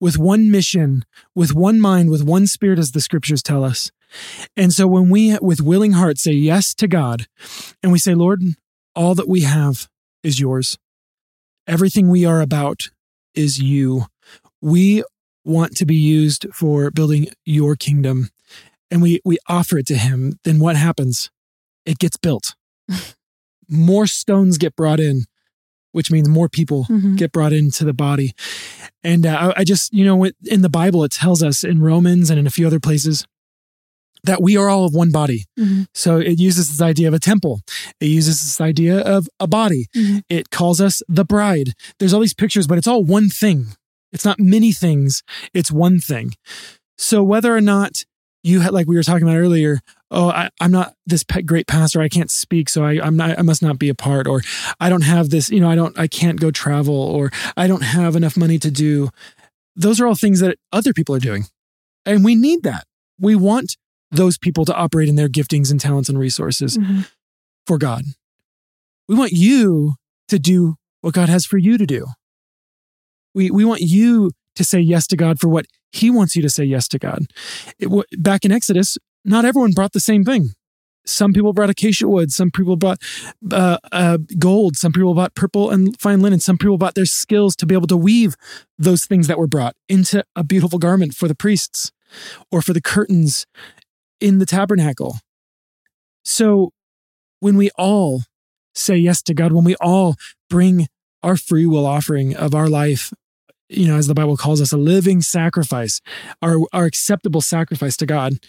with 0.00 0.18
one 0.18 0.50
mission, 0.50 1.04
with 1.34 1.54
one 1.54 1.80
mind, 1.80 2.10
with 2.10 2.24
one 2.24 2.46
spirit, 2.46 2.78
as 2.78 2.92
the 2.92 3.00
scriptures 3.00 3.42
tell 3.42 3.64
us. 3.64 3.90
And 4.56 4.72
so 4.72 4.86
when 4.86 5.10
we, 5.10 5.38
with 5.40 5.60
willing 5.60 5.92
hearts, 5.92 6.22
say 6.22 6.32
yes 6.32 6.74
to 6.74 6.88
God, 6.88 7.26
and 7.82 7.92
we 7.92 7.98
say, 7.98 8.14
Lord, 8.14 8.42
all 8.96 9.14
that 9.14 9.28
we 9.28 9.42
have 9.42 9.88
is 10.22 10.40
yours, 10.40 10.78
everything 11.66 12.08
we 12.08 12.24
are 12.24 12.40
about 12.40 12.90
is 13.34 13.58
you. 13.60 14.06
We 14.60 15.04
want 15.44 15.76
to 15.76 15.86
be 15.86 15.96
used 15.96 16.46
for 16.52 16.90
building 16.90 17.28
your 17.44 17.76
kingdom 17.76 18.30
and 18.90 19.00
we 19.00 19.20
we 19.24 19.38
offer 19.48 19.78
it 19.78 19.86
to 19.86 19.96
him 19.96 20.38
then 20.44 20.58
what 20.58 20.76
happens 20.76 21.30
it 21.86 21.98
gets 21.98 22.16
built. 22.16 22.54
more 23.68 24.06
stones 24.06 24.58
get 24.58 24.76
brought 24.76 25.00
in, 25.00 25.24
which 25.92 26.10
means 26.10 26.28
more 26.28 26.48
people 26.48 26.86
mm-hmm. 26.88 27.16
get 27.16 27.32
brought 27.32 27.52
into 27.52 27.84
the 27.84 27.92
body. 27.92 28.32
And 29.02 29.26
uh, 29.26 29.52
I, 29.56 29.60
I 29.60 29.64
just, 29.64 29.92
you 29.92 30.04
know, 30.04 30.24
in 30.44 30.62
the 30.62 30.68
Bible, 30.68 31.04
it 31.04 31.12
tells 31.12 31.42
us 31.42 31.64
in 31.64 31.80
Romans 31.80 32.30
and 32.30 32.38
in 32.38 32.46
a 32.46 32.50
few 32.50 32.66
other 32.66 32.80
places 32.80 33.26
that 34.24 34.42
we 34.42 34.56
are 34.56 34.68
all 34.68 34.84
of 34.84 34.94
one 34.94 35.10
body. 35.10 35.46
Mm-hmm. 35.58 35.84
So 35.94 36.18
it 36.18 36.38
uses 36.38 36.68
this 36.68 36.82
idea 36.82 37.08
of 37.08 37.14
a 37.14 37.18
temple. 37.18 37.60
It 38.00 38.06
uses 38.06 38.40
this 38.40 38.60
idea 38.60 38.98
of 38.98 39.28
a 39.38 39.46
body. 39.46 39.86
Mm-hmm. 39.96 40.18
It 40.28 40.50
calls 40.50 40.80
us 40.80 41.02
the 41.08 41.24
bride. 41.24 41.72
There's 41.98 42.12
all 42.12 42.20
these 42.20 42.34
pictures, 42.34 42.66
but 42.66 42.78
it's 42.78 42.86
all 42.86 43.02
one 43.02 43.28
thing. 43.28 43.68
It's 44.12 44.24
not 44.24 44.38
many 44.38 44.72
things. 44.72 45.22
It's 45.54 45.70
one 45.70 46.00
thing. 46.00 46.32
So 46.98 47.22
whether 47.22 47.56
or 47.56 47.60
not 47.60 48.04
you 48.42 48.60
had, 48.60 48.72
like 48.72 48.86
we 48.86 48.96
were 48.96 49.02
talking 49.02 49.26
about 49.26 49.38
earlier, 49.38 49.80
oh, 50.10 50.30
I, 50.30 50.50
am 50.60 50.70
not 50.70 50.94
this 51.06 51.24
great 51.44 51.66
pastor. 51.66 52.00
I 52.00 52.08
can't 52.08 52.30
speak, 52.30 52.68
so 52.68 52.84
I, 52.84 53.00
I'm 53.04 53.16
not. 53.16 53.38
I 53.38 53.42
must 53.42 53.62
not 53.62 53.78
be 53.78 53.88
a 53.88 53.94
part. 53.94 54.26
Or 54.26 54.42
I 54.78 54.88
don't 54.88 55.02
have 55.02 55.30
this. 55.30 55.50
You 55.50 55.60
know, 55.60 55.70
I 55.70 55.74
don't. 55.74 55.98
I 55.98 56.06
can't 56.06 56.40
go 56.40 56.50
travel. 56.50 56.94
Or 56.94 57.30
I 57.56 57.66
don't 57.66 57.82
have 57.82 58.16
enough 58.16 58.36
money 58.36 58.58
to 58.58 58.70
do. 58.70 59.10
Those 59.76 60.00
are 60.00 60.06
all 60.06 60.14
things 60.14 60.40
that 60.40 60.58
other 60.72 60.92
people 60.92 61.14
are 61.14 61.20
doing, 61.20 61.44
and 62.04 62.24
we 62.24 62.34
need 62.34 62.62
that. 62.64 62.86
We 63.18 63.34
want 63.34 63.76
those 64.10 64.38
people 64.38 64.64
to 64.64 64.74
operate 64.74 65.08
in 65.08 65.16
their 65.16 65.28
giftings 65.28 65.70
and 65.70 65.80
talents 65.80 66.08
and 66.08 66.18
resources 66.18 66.76
mm-hmm. 66.76 67.02
for 67.66 67.78
God. 67.78 68.02
We 69.08 69.14
want 69.14 69.32
you 69.32 69.94
to 70.28 70.38
do 70.38 70.76
what 71.00 71.14
God 71.14 71.28
has 71.28 71.46
for 71.46 71.58
you 71.58 71.78
to 71.78 71.86
do. 71.86 72.06
We 73.34 73.50
we 73.50 73.64
want 73.64 73.80
you 73.80 74.32
to 74.56 74.64
say 74.64 74.80
yes 74.80 75.06
to 75.08 75.16
God 75.16 75.38
for 75.38 75.48
what 75.48 75.66
He 75.92 76.10
wants 76.10 76.34
you 76.34 76.42
to 76.42 76.50
say 76.50 76.64
yes 76.64 76.88
to 76.88 76.98
God. 76.98 77.26
It, 77.78 77.88
back 78.18 78.44
in 78.44 78.52
Exodus, 78.52 78.98
not 79.24 79.44
everyone 79.44 79.72
brought 79.72 79.92
the 79.92 80.00
same 80.00 80.24
thing. 80.24 80.50
Some 81.06 81.32
people 81.32 81.52
brought 81.52 81.70
acacia 81.70 82.06
wood. 82.06 82.30
Some 82.30 82.50
people 82.50 82.76
brought 82.76 83.00
uh, 83.50 83.78
uh, 83.90 84.18
gold. 84.38 84.76
Some 84.76 84.92
people 84.92 85.14
brought 85.14 85.34
purple 85.34 85.70
and 85.70 85.98
fine 86.00 86.20
linen. 86.20 86.40
Some 86.40 86.58
people 86.58 86.78
brought 86.78 86.94
their 86.94 87.06
skills 87.06 87.56
to 87.56 87.66
be 87.66 87.74
able 87.74 87.86
to 87.88 87.96
weave 87.96 88.36
those 88.78 89.04
things 89.04 89.26
that 89.26 89.38
were 89.38 89.46
brought 89.46 89.74
into 89.88 90.22
a 90.36 90.44
beautiful 90.44 90.78
garment 90.78 91.14
for 91.14 91.26
the 91.26 91.34
priests 91.34 91.90
or 92.50 92.60
for 92.60 92.72
the 92.72 92.82
curtains 92.82 93.46
in 94.20 94.38
the 94.38 94.46
tabernacle. 94.46 95.18
So 96.24 96.72
when 97.40 97.56
we 97.56 97.70
all 97.76 98.22
say 98.74 98.96
yes 98.96 99.22
to 99.22 99.34
God, 99.34 99.52
when 99.52 99.64
we 99.64 99.76
all 99.76 100.16
bring 100.48 100.86
our 101.22 101.36
free 101.36 101.66
will 101.66 101.86
offering 101.86 102.36
of 102.36 102.54
our 102.54 102.68
life 102.68 103.12
you 103.70 103.86
know, 103.86 103.96
as 103.96 104.06
the 104.06 104.14
Bible 104.14 104.36
calls 104.36 104.60
us, 104.60 104.72
a 104.72 104.76
living 104.76 105.22
sacrifice, 105.22 106.00
our, 106.42 106.58
our 106.72 106.84
acceptable 106.84 107.40
sacrifice 107.40 107.96
to 107.98 108.06
God. 108.06 108.32
And 108.32 108.40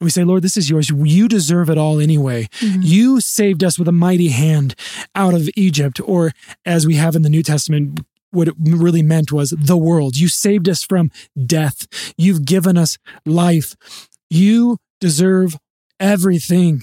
we 0.00 0.10
say, 0.10 0.24
Lord, 0.24 0.42
this 0.42 0.56
is 0.56 0.70
yours. 0.70 0.90
You 0.90 1.28
deserve 1.28 1.68
it 1.68 1.78
all 1.78 2.00
anyway. 2.00 2.48
Mm-hmm. 2.60 2.80
You 2.82 3.20
saved 3.20 3.62
us 3.62 3.78
with 3.78 3.88
a 3.88 3.92
mighty 3.92 4.28
hand 4.28 4.74
out 5.14 5.34
of 5.34 5.48
Egypt, 5.54 6.00
or 6.04 6.32
as 6.64 6.86
we 6.86 6.96
have 6.96 7.14
in 7.14 7.22
the 7.22 7.28
New 7.28 7.42
Testament, 7.42 8.00
what 8.30 8.48
it 8.48 8.54
really 8.58 9.02
meant 9.02 9.32
was 9.32 9.50
the 9.50 9.76
world. 9.76 10.16
You 10.16 10.28
saved 10.28 10.68
us 10.68 10.82
from 10.82 11.10
death. 11.46 11.86
You've 12.16 12.44
given 12.44 12.78
us 12.78 12.96
life. 13.26 13.76
You 14.30 14.78
deserve 15.00 15.56
everything. 15.98 16.82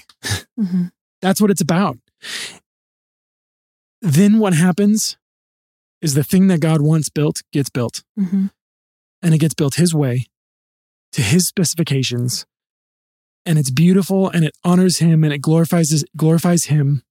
Mm-hmm. 0.60 0.86
That's 1.22 1.42
what 1.42 1.50
it's 1.50 1.62
about. 1.62 1.98
Then 4.02 4.40
what 4.40 4.54
happens 4.54 5.18
is 6.02 6.14
the 6.14 6.24
thing 6.24 6.48
that 6.48 6.62
God 6.62 6.82
wants 6.82 7.10
built 7.10 7.42
gets 7.52 7.70
built. 7.70 8.04
Mm-hmm. 8.20 8.48
And 9.22 9.34
it 9.34 9.40
gets 9.40 9.56
built 9.56 9.76
his 9.76 9.94
way 9.94 10.26
to 11.14 11.22
his 11.22 11.48
specifications. 11.48 12.46
And 13.46 13.58
it's 13.58 13.72
beautiful 13.72 14.30
and 14.30 14.44
it 14.44 14.56
honors 14.64 15.00
him 15.00 15.24
and 15.24 15.34
it 15.34 15.40
glorifies 15.40 16.04
glorifies 16.16 16.66
him. 16.66 17.04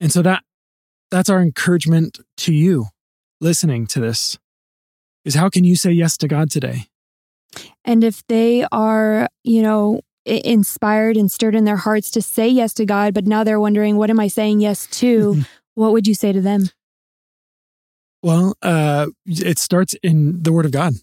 And 0.00 0.12
so 0.12 0.22
that 0.22 0.44
that's 1.10 1.28
our 1.28 1.40
encouragement 1.40 2.20
to 2.38 2.54
you 2.54 2.86
listening 3.40 3.86
to 3.88 4.00
this 4.00 4.38
is 5.24 5.34
how 5.34 5.48
can 5.48 5.64
you 5.64 5.76
say 5.76 5.90
yes 5.90 6.16
to 6.18 6.28
God 6.28 6.50
today? 6.50 6.86
And 7.84 8.04
if 8.04 8.24
they 8.28 8.64
are, 8.70 9.28
you 9.42 9.62
know, 9.62 10.00
inspired 10.24 11.16
and 11.16 11.30
stirred 11.32 11.54
in 11.54 11.64
their 11.64 11.76
hearts 11.76 12.10
to 12.12 12.22
say 12.22 12.48
yes 12.48 12.72
to 12.74 12.86
God, 12.86 13.14
but 13.14 13.26
now 13.26 13.42
they're 13.42 13.60
wondering, 13.60 13.96
what 13.96 14.10
am 14.10 14.20
I 14.20 14.28
saying 14.28 14.60
yes 14.60 14.86
to? 14.98 15.42
what 15.74 15.92
would 15.92 16.06
you 16.06 16.14
say 16.14 16.32
to 16.32 16.40
them? 16.40 16.70
Well, 18.22 18.54
uh, 18.62 19.08
it 19.26 19.58
starts 19.58 19.94
in 20.02 20.42
the 20.42 20.52
Word 20.52 20.66
of 20.66 20.72
God. 20.72 20.94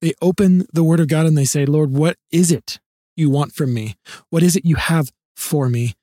They 0.00 0.12
open 0.20 0.66
the 0.72 0.84
Word 0.84 1.00
of 1.00 1.08
God 1.08 1.26
and 1.26 1.36
they 1.36 1.44
say, 1.44 1.66
Lord, 1.66 1.92
what 1.92 2.16
is 2.30 2.52
it 2.52 2.78
you 3.16 3.30
want 3.30 3.52
from 3.52 3.74
me? 3.74 3.96
What 4.30 4.42
is 4.42 4.54
it 4.54 4.64
you 4.64 4.76
have 4.76 5.10
for 5.34 5.68
me? 5.68 5.94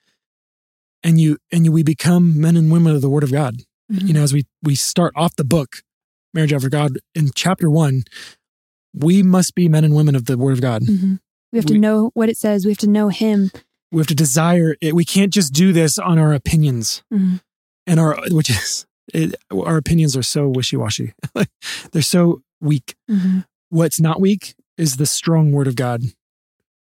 And 1.04 1.22
you 1.22 1.38
and 1.52 1.66
you, 1.66 1.72
we 1.72 1.84
become 1.84 2.40
men 2.40 2.58
and 2.58 2.72
women 2.72 2.96
of 2.96 3.02
the 3.02 3.10
Word 3.10 3.24
of 3.24 3.32
God. 3.32 3.58
Mm-hmm. 3.92 4.08
You 4.08 4.14
know, 4.14 4.24
as 4.24 4.34
we 4.34 4.46
we 4.64 4.74
start 4.74 5.14
off 5.16 5.36
the 5.36 5.44
book, 5.44 5.78
Marriage 6.34 6.52
After 6.52 6.70
God, 6.70 6.98
in 7.14 7.30
chapter 7.36 7.70
one, 7.70 8.04
we 8.94 9.22
must 9.22 9.54
be 9.54 9.70
men 9.70 9.84
and 9.84 9.96
women 9.96 10.16
of 10.16 10.26
the 10.26 10.38
Word 10.38 10.54
of 10.54 10.62
God. 10.62 10.82
Mm-hmm. 10.82 11.16
We 11.52 11.60
have 11.60 11.66
to 11.68 11.74
we, 11.74 11.80
know 11.80 12.10
what 12.16 12.28
it 12.28 12.38
says. 12.38 12.66
We 12.66 12.72
have 12.72 12.80
to 12.80 12.90
know 12.90 13.10
Him. 13.10 13.52
We 13.92 14.00
have 14.00 14.08
to 14.08 14.16
desire 14.16 14.76
it. 14.82 14.96
We 14.96 15.06
can't 15.06 15.32
just 15.32 15.54
do 15.54 15.72
this 15.72 15.98
on 15.98 16.18
our 16.18 16.34
opinions 16.34 17.04
mm-hmm. 17.14 17.38
and 17.88 18.00
our, 18.00 18.18
which 18.30 18.50
is 18.50 18.86
it, 19.16 19.36
our 19.52 19.78
opinions 19.78 20.18
are 20.18 20.24
so 20.24 20.48
wishy-washy. 20.48 21.14
They're 21.92 22.02
so 22.02 22.42
weak. 22.62 22.96
Mm-hmm. 23.10 23.40
what's 23.70 24.00
not 24.00 24.20
weak 24.20 24.56
is 24.78 24.98
the 24.98 25.06
strong 25.06 25.52
word 25.52 25.68
of 25.68 25.76
god 25.76 26.02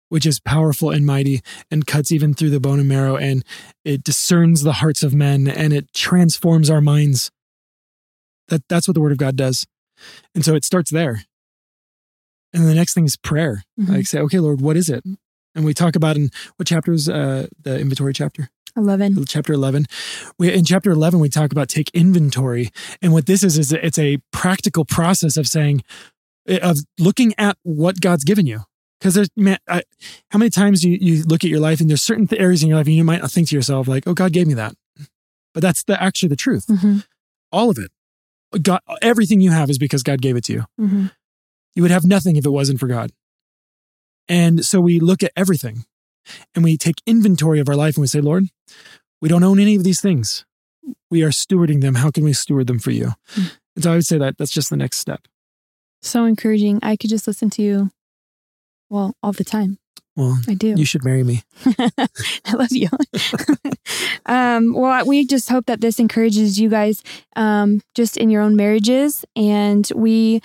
which 0.10 0.26
is 0.26 0.40
powerful 0.40 0.92
and 0.92 1.06
mighty 1.06 1.42
and 1.72 1.86
cuts 1.86 2.12
even 2.12 2.34
through 2.34 2.50
the 2.50 2.60
bone 2.60 2.80
and 2.80 2.88
marrow 2.88 3.16
and 3.18 3.44
it 3.84 4.04
discerns 4.04 4.62
the 4.62 4.74
hearts 4.74 5.04
of 5.04 5.14
men 5.14 5.48
and 5.48 5.74
it 5.74 5.92
transforms 5.94 6.70
our 6.70 6.82
minds. 6.82 7.32
That 8.50 8.64
that's 8.70 8.88
what 8.88 8.94
the 8.94 9.02
word 9.02 9.12
of 9.12 9.18
god 9.18 9.36
does. 9.36 9.66
And 10.34 10.46
so 10.46 10.56
it 10.56 10.64
starts 10.64 10.92
there. 10.92 11.24
And 12.54 12.66
the 12.66 12.76
next 12.76 12.94
thing 12.94 13.06
is 13.06 13.18
prayer. 13.18 13.64
Mm-hmm. 13.80 13.94
like 13.94 14.08
say 14.08 14.20
okay 14.20 14.40
lord 14.40 14.62
what 14.62 14.78
is 14.78 14.90
it? 14.90 15.04
And 15.56 15.66
we 15.66 15.74
talk 15.74 15.96
about 15.96 16.18
in 16.18 16.30
what 16.58 16.68
chapter 16.68 16.92
is 16.92 17.10
uh, 17.10 17.48
the 17.62 17.80
inventory 17.80 18.14
chapter 18.14 18.50
11 18.78 19.26
chapter 19.26 19.54
11 19.54 19.86
we, 20.38 20.54
in 20.54 20.66
chapter 20.66 20.92
11 20.92 21.20
we 21.20 21.30
talk 21.30 21.52
about 21.52 21.70
take 21.70 21.90
inventory 21.94 22.70
and 23.02 23.14
what 23.14 23.26
this 23.26 23.44
is 23.44 23.58
is 23.58 23.72
it's 23.72 24.00
a 24.00 24.18
practical 24.32 24.86
process 24.86 25.38
of 25.38 25.48
saying 25.48 25.84
of 26.62 26.78
looking 27.00 27.34
at 27.38 27.58
what 27.64 28.02
god's 28.02 28.24
given 28.24 28.46
you 28.46 28.62
Because 29.00 29.14
there's, 29.16 29.30
man, 29.36 29.58
I, 29.68 29.84
how 30.32 30.40
many 30.40 30.50
times 30.50 30.84
you, 30.84 30.98
you 31.00 31.24
look 31.26 31.44
at 31.44 31.50
your 31.50 31.60
life 31.60 31.82
and 31.82 31.90
there's 31.90 32.02
certain 32.02 32.28
areas 32.38 32.64
in 32.64 32.70
your 32.70 32.78
life 32.78 32.88
and 32.88 32.96
you 32.96 33.04
might 33.04 33.22
not 33.22 33.30
think 33.32 33.50
to 33.50 33.56
yourself, 33.56 33.88
like, 33.88 34.08
oh, 34.08 34.14
God 34.14 34.32
gave 34.32 34.48
me 34.48 34.54
that. 34.56 34.74
But 35.54 35.62
that's 35.62 35.84
the, 35.84 36.02
actually 36.02 36.30
the 36.30 36.36
truth. 36.38 36.66
hmm 36.68 37.00
All 37.52 37.70
of 37.70 37.78
it. 37.78 37.92
God, 38.62 38.80
everything 39.02 39.42
you 39.42 39.52
have 39.52 39.70
is 39.70 39.78
because 39.78 40.02
God 40.02 40.22
gave 40.22 40.38
it 40.38 40.46
to 40.46 40.54
you. 40.54 40.64
hmm 40.78 41.08
You 41.76 41.82
would 41.84 41.92
have 41.92 42.06
nothing 42.06 42.38
if 42.38 42.46
it 42.46 42.52
wasn't 42.52 42.80
for 42.80 42.88
God. 42.88 43.12
And 44.28 44.66
so 44.66 44.80
we 44.80 45.00
look 45.00 45.24
at 45.24 45.32
everything 45.36 45.84
and 46.54 46.64
we 46.64 46.78
take 46.78 46.96
inventory 47.06 47.60
of 47.60 47.70
our 47.70 47.76
life 47.76 47.96
and 47.96 48.02
we 48.02 48.08
say, 48.08 48.22
Lord, 48.22 48.46
we 49.22 49.30
don't 49.30 49.44
own 49.44 49.60
any 49.60 49.76
of 49.76 49.84
these 49.84 50.02
things. 50.02 50.46
We 51.10 51.24
are 51.24 51.30
stewarding 51.30 51.82
them. 51.82 51.96
How 51.96 52.12
can 52.12 52.24
we 52.24 52.34
steward 52.34 52.68
them 52.68 52.80
for 52.80 52.92
you? 52.92 53.14
Mm. 53.36 53.58
And 53.76 53.84
so 53.84 53.92
I 53.92 53.96
would 53.96 54.06
say 54.06 54.18
that 54.18 54.38
that's 54.38 54.52
just 54.52 54.70
the 54.70 54.78
next 54.78 54.98
step. 54.98 55.28
So 56.02 56.26
encouraging. 56.26 56.80
I 56.84 56.96
could 56.96 57.10
just 57.10 57.28
listen 57.28 57.50
to 57.52 57.62
you, 57.62 57.92
well, 58.90 59.16
all 59.24 59.32
the 59.32 59.44
time. 59.44 59.80
Well, 60.16 60.40
I 60.48 60.54
do. 60.54 60.76
you 60.78 60.86
should 60.86 61.04
marry 61.04 61.24
me. 61.24 61.44
I 61.66 62.54
love 62.54 62.72
you. 62.72 62.88
um, 64.26 64.74
well, 64.74 65.06
we 65.06 65.26
just 65.26 65.50
hope 65.50 65.66
that 65.66 65.82
this 65.82 66.00
encourages 66.00 66.58
you 66.58 66.70
guys 66.70 67.04
um, 67.36 67.82
just 67.96 68.16
in 68.16 68.30
your 68.30 68.42
own 68.42 68.56
marriages. 68.56 69.26
And 69.36 69.90
we 69.94 70.42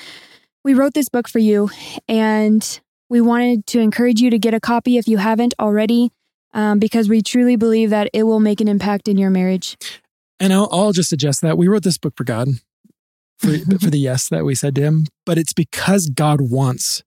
we 0.64 0.74
wrote 0.74 0.94
this 0.94 1.08
book 1.08 1.28
for 1.28 1.38
you, 1.38 1.70
and 2.08 2.80
we 3.10 3.20
wanted 3.20 3.66
to 3.66 3.80
encourage 3.80 4.20
you 4.20 4.30
to 4.30 4.38
get 4.38 4.54
a 4.54 4.60
copy 4.60 4.96
if 4.96 5.08
you 5.08 5.18
haven't 5.18 5.52
already, 5.58 6.12
um, 6.54 6.78
because 6.78 7.08
we 7.08 7.20
truly 7.20 7.56
believe 7.56 7.90
that 7.90 8.08
it 8.14 8.22
will 8.22 8.40
make 8.40 8.60
an 8.60 8.68
impact 8.68 9.08
in 9.08 9.18
your 9.18 9.30
marriage. 9.30 9.76
And 10.38 10.52
I'll, 10.52 10.68
I'll 10.72 10.92
just 10.92 11.10
suggest 11.10 11.42
that 11.42 11.58
we 11.58 11.68
wrote 11.68 11.82
this 11.82 11.98
book 11.98 12.14
for 12.16 12.24
God, 12.24 12.48
for, 13.36 13.58
for 13.80 13.90
the 13.90 13.98
yes 13.98 14.28
that 14.28 14.44
we 14.44 14.54
said 14.54 14.76
to 14.76 14.80
him, 14.80 15.06
but 15.26 15.36
it's 15.36 15.52
because 15.52 16.08
God 16.08 16.40
wants 16.40 17.02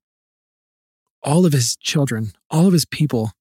all 1.23 1.45
of 1.45 1.53
his 1.53 1.77
children, 1.77 2.33
all 2.51 2.67
of 2.67 2.73
his 2.73 2.85
people 2.85 3.31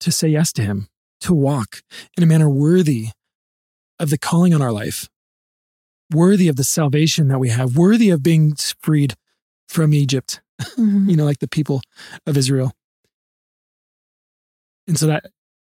to 0.00 0.10
say 0.10 0.28
yes 0.28 0.50
to 0.54 0.62
him, 0.62 0.88
to 1.20 1.34
walk 1.34 1.82
in 2.16 2.22
a 2.22 2.26
manner 2.26 2.48
worthy 2.48 3.08
of 3.98 4.08
the 4.08 4.16
calling 4.16 4.54
on 4.54 4.62
our 4.62 4.72
life, 4.72 5.10
worthy 6.10 6.48
of 6.48 6.56
the 6.56 6.64
salvation 6.64 7.28
that 7.28 7.38
we 7.38 7.50
have, 7.50 7.76
worthy 7.76 8.08
of 8.08 8.22
being 8.22 8.54
freed 8.80 9.14
from 9.68 9.94
Egypt, 9.94 10.40
Mhm. 10.76 11.08
you 11.10 11.16
know, 11.16 11.24
like 11.24 11.38
the 11.38 11.48
people 11.48 11.80
of 12.26 12.36
Israel. 12.36 12.72
And 14.86 14.98
so 14.98 15.06
that, 15.06 15.26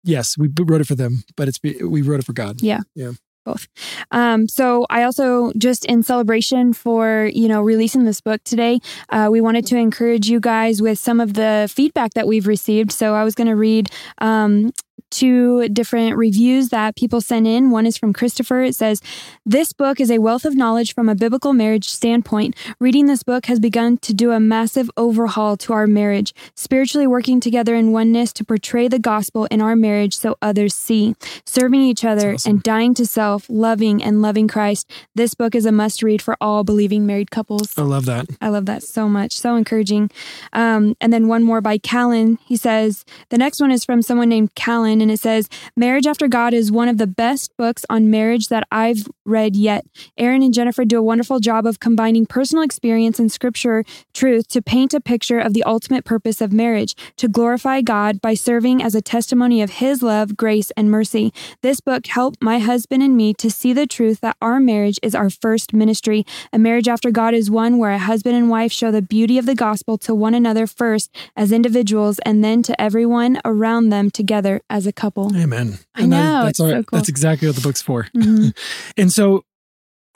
yes, 0.02 0.36
we 0.36 0.48
wrote 0.60 0.80
it 0.80 0.86
for 0.86 0.96
them, 0.96 1.24
but 1.36 1.48
it's 1.48 1.60
we 1.62 2.02
wrote 2.02 2.20
it 2.20 2.26
for 2.26 2.32
God. 2.32 2.60
Yeah. 2.60 2.80
Yeah 2.94 3.12
both. 3.44 3.68
Um, 4.10 4.48
so 4.48 4.86
I 4.90 5.02
also 5.02 5.52
just 5.56 5.84
in 5.84 6.02
celebration 6.02 6.72
for 6.72 7.30
you 7.32 7.48
know 7.48 7.60
releasing 7.62 8.04
this 8.04 8.20
book 8.20 8.42
today, 8.44 8.80
uh, 9.10 9.28
we 9.30 9.40
wanted 9.40 9.66
to 9.66 9.76
encourage 9.76 10.28
you 10.28 10.40
guys 10.40 10.82
with 10.82 10.98
some 10.98 11.20
of 11.20 11.34
the 11.34 11.70
feedback 11.72 12.14
that 12.14 12.26
we've 12.26 12.46
received. 12.46 12.90
So 12.90 13.14
I 13.14 13.24
was 13.24 13.34
going 13.34 13.48
to 13.48 13.56
read. 13.56 13.88
Um, 14.18 14.72
Two 15.14 15.68
different 15.68 16.16
reviews 16.16 16.70
that 16.70 16.96
people 16.96 17.20
sent 17.20 17.46
in. 17.46 17.70
One 17.70 17.86
is 17.86 17.96
from 17.96 18.12
Christopher. 18.12 18.62
It 18.62 18.74
says, 18.74 19.00
This 19.46 19.72
book 19.72 20.00
is 20.00 20.10
a 20.10 20.18
wealth 20.18 20.44
of 20.44 20.56
knowledge 20.56 20.92
from 20.92 21.08
a 21.08 21.14
biblical 21.14 21.52
marriage 21.52 21.88
standpoint. 21.88 22.56
Reading 22.80 23.06
this 23.06 23.22
book 23.22 23.46
has 23.46 23.60
begun 23.60 23.96
to 23.98 24.12
do 24.12 24.32
a 24.32 24.40
massive 24.40 24.90
overhaul 24.96 25.56
to 25.58 25.72
our 25.72 25.86
marriage, 25.86 26.34
spiritually 26.56 27.06
working 27.06 27.38
together 27.38 27.76
in 27.76 27.92
oneness 27.92 28.32
to 28.32 28.44
portray 28.44 28.88
the 28.88 28.98
gospel 28.98 29.44
in 29.52 29.60
our 29.60 29.76
marriage 29.76 30.16
so 30.16 30.36
others 30.42 30.74
see 30.74 31.14
serving 31.46 31.80
each 31.80 32.04
other 32.04 32.34
awesome. 32.34 32.50
and 32.50 32.62
dying 32.64 32.92
to 32.94 33.06
self, 33.06 33.46
loving 33.48 34.02
and 34.02 34.20
loving 34.20 34.48
Christ. 34.48 34.90
This 35.14 35.34
book 35.34 35.54
is 35.54 35.64
a 35.64 35.70
must 35.70 36.02
read 36.02 36.22
for 36.22 36.36
all 36.40 36.64
believing 36.64 37.06
married 37.06 37.30
couples. 37.30 37.78
I 37.78 37.82
love 37.82 38.06
that. 38.06 38.26
I 38.40 38.48
love 38.48 38.66
that 38.66 38.82
so 38.82 39.08
much. 39.08 39.34
So 39.34 39.54
encouraging. 39.54 40.10
Um, 40.52 40.96
and 41.00 41.12
then 41.12 41.28
one 41.28 41.44
more 41.44 41.60
by 41.60 41.78
Callan. 41.78 42.40
He 42.46 42.56
says, 42.56 43.04
the 43.28 43.38
next 43.38 43.60
one 43.60 43.70
is 43.70 43.84
from 43.84 44.02
someone 44.02 44.28
named 44.28 44.56
Callan, 44.56 45.03
and 45.04 45.12
it 45.12 45.20
says, 45.20 45.50
Marriage 45.76 46.06
After 46.06 46.28
God 46.28 46.54
is 46.54 46.72
one 46.72 46.88
of 46.88 46.96
the 46.96 47.06
best 47.06 47.54
books 47.58 47.84
on 47.90 48.10
marriage 48.10 48.48
that 48.48 48.66
I've 48.72 49.06
read 49.26 49.54
yet. 49.54 49.84
Aaron 50.16 50.42
and 50.42 50.54
Jennifer 50.54 50.86
do 50.86 50.98
a 50.98 51.02
wonderful 51.02 51.40
job 51.40 51.66
of 51.66 51.78
combining 51.78 52.24
personal 52.24 52.64
experience 52.64 53.18
and 53.18 53.30
scripture 53.30 53.84
truth 54.14 54.48
to 54.48 54.62
paint 54.62 54.94
a 54.94 55.00
picture 55.02 55.38
of 55.38 55.52
the 55.52 55.62
ultimate 55.64 56.06
purpose 56.06 56.40
of 56.40 56.54
marriage 56.54 56.94
to 57.16 57.28
glorify 57.28 57.82
God 57.82 58.22
by 58.22 58.32
serving 58.32 58.82
as 58.82 58.94
a 58.94 59.02
testimony 59.02 59.60
of 59.60 59.72
His 59.72 60.02
love, 60.02 60.38
grace, 60.38 60.70
and 60.74 60.90
mercy. 60.90 61.34
This 61.60 61.82
book 61.82 62.06
helped 62.06 62.42
my 62.42 62.58
husband 62.58 63.02
and 63.02 63.14
me 63.14 63.34
to 63.34 63.50
see 63.50 63.74
the 63.74 63.86
truth 63.86 64.20
that 64.22 64.38
our 64.40 64.58
marriage 64.58 64.98
is 65.02 65.14
our 65.14 65.28
first 65.28 65.74
ministry. 65.74 66.24
A 66.50 66.58
marriage 66.58 66.88
after 66.88 67.10
God 67.10 67.34
is 67.34 67.50
one 67.50 67.76
where 67.76 67.92
a 67.92 67.98
husband 67.98 68.36
and 68.36 68.48
wife 68.48 68.72
show 68.72 68.90
the 68.90 69.02
beauty 69.02 69.36
of 69.36 69.44
the 69.44 69.54
gospel 69.54 69.98
to 69.98 70.14
one 70.14 70.32
another 70.32 70.66
first 70.66 71.14
as 71.36 71.52
individuals 71.52 72.18
and 72.20 72.42
then 72.42 72.62
to 72.62 72.80
everyone 72.80 73.38
around 73.44 73.90
them 73.90 74.10
together 74.10 74.62
as 74.70 74.86
a 74.86 74.93
couple. 74.94 75.34
Amen. 75.36 75.78
I 75.94 76.02
And 76.02 76.12
that- 76.12 76.22
know, 76.24 76.44
that's 76.44 76.50
it's 76.50 76.58
so 76.58 76.82
cool. 76.84 76.98
that's 76.98 77.08
exactly 77.08 77.48
what 77.48 77.56
the 77.56 77.62
book's 77.62 77.82
for. 77.82 78.08
Mhm. 78.16 78.56
And 78.96 79.12
so, 79.12 79.44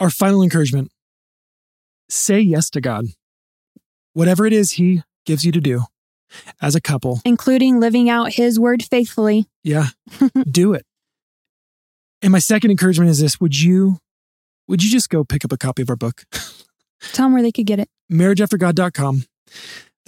our 0.00 0.10
final 0.10 0.42
encouragement: 0.42 0.90
say 2.08 2.40
yes 2.40 2.70
to 2.70 2.80
God, 2.80 3.06
whatever 4.14 4.46
it 4.46 4.52
is 4.52 4.72
He 4.72 5.02
gives 5.26 5.44
you 5.44 5.52
to 5.52 5.60
do 5.60 5.82
as 6.62 6.74
a 6.74 6.80
couple. 6.80 7.20
Including 7.24 7.80
living 7.80 8.08
out 8.08 8.32
His 8.34 8.58
word 8.60 8.82
faithfully. 8.82 9.46
Yeah, 9.64 9.88
do 10.50 10.72
it. 10.74 10.84
And 12.22 12.32
my 12.32 12.38
second 12.38 12.70
encouragement 12.70 13.10
is 13.10 13.20
this: 13.20 13.40
Would 13.40 13.60
you, 13.60 13.98
would 14.66 14.82
you 14.82 14.90
just 14.90 15.08
go 15.10 15.24
pick 15.24 15.44
up 15.44 15.52
a 15.52 15.56
copy 15.58 15.82
of 15.82 15.90
our 15.90 15.96
book? 15.96 16.24
Tell 17.12 17.26
them 17.26 17.32
where 17.32 17.42
they 17.42 17.52
could 17.52 17.66
get 17.66 17.78
it. 17.78 17.88
marriageaftergod.com. 18.10 19.24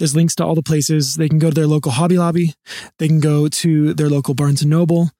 There's 0.01 0.15
links 0.15 0.33
to 0.37 0.43
all 0.43 0.55
the 0.55 0.63
places. 0.63 1.17
They 1.17 1.29
can 1.29 1.37
go 1.37 1.49
to 1.49 1.53
their 1.53 1.67
local 1.67 1.91
Hobby 1.91 2.17
Lobby. 2.17 2.55
They 2.97 3.07
can 3.07 3.19
go 3.19 3.47
to 3.47 3.93
their 3.93 4.09
local 4.09 4.33
Barnes 4.33 4.63
and 4.63 4.71
Noble. 4.71 5.11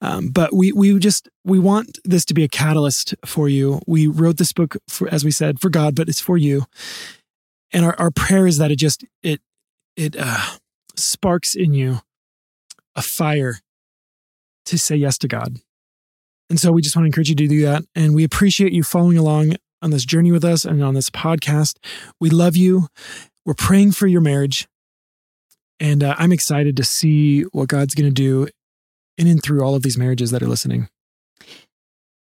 Um, 0.00 0.28
but 0.28 0.54
we 0.54 0.72
we 0.72 0.98
just 0.98 1.28
we 1.44 1.58
want 1.58 1.98
this 2.06 2.24
to 2.24 2.32
be 2.32 2.42
a 2.42 2.48
catalyst 2.48 3.14
for 3.26 3.50
you. 3.50 3.82
We 3.86 4.06
wrote 4.06 4.38
this 4.38 4.54
book 4.54 4.78
for, 4.88 5.12
as 5.12 5.26
we 5.26 5.30
said, 5.30 5.60
for 5.60 5.68
God, 5.68 5.94
but 5.94 6.08
it's 6.08 6.22
for 6.22 6.38
you. 6.38 6.64
And 7.70 7.84
our, 7.84 7.94
our 7.98 8.10
prayer 8.10 8.46
is 8.46 8.56
that 8.56 8.70
it 8.70 8.76
just 8.76 9.04
it 9.22 9.42
it 9.94 10.16
uh, 10.18 10.56
sparks 10.96 11.54
in 11.54 11.74
you 11.74 12.00
a 12.96 13.02
fire 13.02 13.58
to 14.64 14.78
say 14.78 14.96
yes 14.96 15.18
to 15.18 15.28
God. 15.28 15.58
And 16.48 16.58
so 16.58 16.72
we 16.72 16.80
just 16.80 16.96
want 16.96 17.04
to 17.04 17.08
encourage 17.08 17.28
you 17.28 17.36
to 17.36 17.46
do 17.46 17.60
that. 17.66 17.82
And 17.94 18.14
we 18.14 18.24
appreciate 18.24 18.72
you 18.72 18.84
following 18.84 19.18
along 19.18 19.56
on 19.82 19.90
this 19.90 20.04
journey 20.04 20.32
with 20.32 20.44
us 20.44 20.64
and 20.64 20.82
on 20.82 20.94
this 20.94 21.10
podcast. 21.10 21.76
We 22.20 22.30
love 22.30 22.56
you. 22.56 22.88
We're 23.44 23.54
praying 23.54 23.92
for 23.92 24.06
your 24.06 24.20
marriage. 24.20 24.68
And 25.78 26.04
uh, 26.04 26.14
I'm 26.18 26.32
excited 26.32 26.76
to 26.76 26.84
see 26.84 27.42
what 27.52 27.68
God's 27.68 27.94
going 27.94 28.08
to 28.08 28.14
do 28.14 28.48
in 29.16 29.26
and 29.26 29.42
through 29.42 29.62
all 29.62 29.74
of 29.74 29.82
these 29.82 29.96
marriages 29.96 30.30
that 30.30 30.42
are 30.42 30.48
listening. 30.48 30.88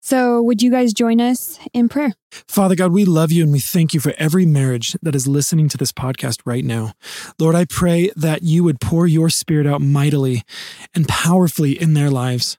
So, 0.00 0.42
would 0.42 0.62
you 0.62 0.70
guys 0.70 0.92
join 0.92 1.18
us 1.18 1.58
in 1.72 1.88
prayer? 1.88 2.12
Father 2.30 2.74
God, 2.74 2.92
we 2.92 3.06
love 3.06 3.32
you 3.32 3.42
and 3.42 3.50
we 3.50 3.58
thank 3.58 3.94
you 3.94 4.00
for 4.00 4.12
every 4.18 4.44
marriage 4.44 4.94
that 5.00 5.14
is 5.14 5.26
listening 5.26 5.66
to 5.70 5.78
this 5.78 5.92
podcast 5.92 6.42
right 6.44 6.62
now. 6.62 6.92
Lord, 7.38 7.54
I 7.54 7.64
pray 7.64 8.10
that 8.14 8.42
you 8.42 8.64
would 8.64 8.82
pour 8.82 9.06
your 9.06 9.30
spirit 9.30 9.66
out 9.66 9.80
mightily 9.80 10.42
and 10.94 11.08
powerfully 11.08 11.80
in 11.80 11.94
their 11.94 12.10
lives. 12.10 12.58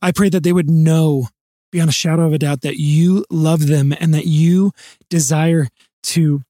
I 0.00 0.12
pray 0.12 0.28
that 0.28 0.44
they 0.44 0.52
would 0.52 0.70
know 0.70 1.26
beyond 1.72 1.90
a 1.90 1.92
shadow 1.92 2.24
of 2.24 2.32
a 2.32 2.38
doubt 2.38 2.60
that 2.60 2.76
you 2.76 3.24
love 3.30 3.66
them 3.66 3.92
and 3.98 4.14
that 4.14 4.26
you 4.26 4.70
desire 5.10 5.66
to 6.04 6.42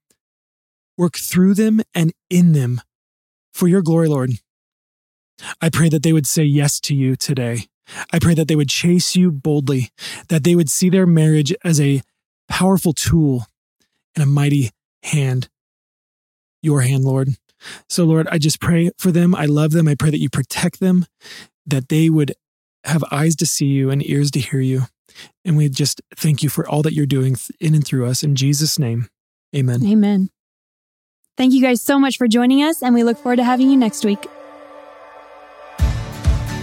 work 0.96 1.16
through 1.16 1.54
them 1.54 1.80
and 1.94 2.12
in 2.30 2.52
them 2.52 2.80
for 3.52 3.68
your 3.68 3.82
glory, 3.82 4.08
Lord. 4.08 4.32
I 5.60 5.68
pray 5.68 5.88
that 5.88 6.02
they 6.02 6.12
would 6.12 6.26
say 6.26 6.44
yes 6.44 6.80
to 6.80 6.94
you 6.94 7.16
today. 7.16 7.66
I 8.12 8.18
pray 8.18 8.34
that 8.34 8.48
they 8.48 8.56
would 8.56 8.68
chase 8.68 9.14
you 9.14 9.30
boldly, 9.30 9.90
that 10.28 10.44
they 10.44 10.54
would 10.54 10.70
see 10.70 10.88
their 10.88 11.06
marriage 11.06 11.54
as 11.64 11.80
a 11.80 12.02
powerful 12.48 12.92
tool 12.92 13.46
and 14.14 14.22
a 14.22 14.26
mighty 14.26 14.70
hand, 15.02 15.48
your 16.62 16.82
hand, 16.82 17.04
Lord. 17.04 17.30
So, 17.88 18.04
Lord, 18.04 18.28
I 18.30 18.38
just 18.38 18.60
pray 18.60 18.90
for 18.98 19.10
them. 19.10 19.34
I 19.34 19.46
love 19.46 19.72
them. 19.72 19.88
I 19.88 19.94
pray 19.94 20.10
that 20.10 20.20
you 20.20 20.30
protect 20.30 20.80
them, 20.80 21.06
that 21.66 21.88
they 21.88 22.10
would 22.10 22.34
have 22.84 23.04
eyes 23.10 23.36
to 23.36 23.46
see 23.46 23.66
you 23.66 23.90
and 23.90 24.06
ears 24.06 24.30
to 24.32 24.40
hear 24.40 24.60
you. 24.60 24.82
And 25.44 25.56
we 25.56 25.68
just 25.68 26.02
thank 26.16 26.42
you 26.42 26.48
for 26.48 26.68
all 26.68 26.82
that 26.82 26.92
you're 26.92 27.06
doing 27.06 27.36
in 27.60 27.74
and 27.74 27.86
through 27.86 28.06
us. 28.06 28.22
In 28.22 28.34
Jesus' 28.34 28.78
name, 28.78 29.08
amen. 29.54 29.84
Amen. 29.86 30.30
Thank 31.36 31.52
you 31.52 31.60
guys 31.60 31.82
so 31.82 31.98
much 31.98 32.16
for 32.16 32.28
joining 32.28 32.62
us, 32.62 32.82
and 32.82 32.94
we 32.94 33.02
look 33.02 33.18
forward 33.18 33.36
to 33.36 33.44
having 33.44 33.68
you 33.68 33.76
next 33.76 34.04
week. 34.04 34.26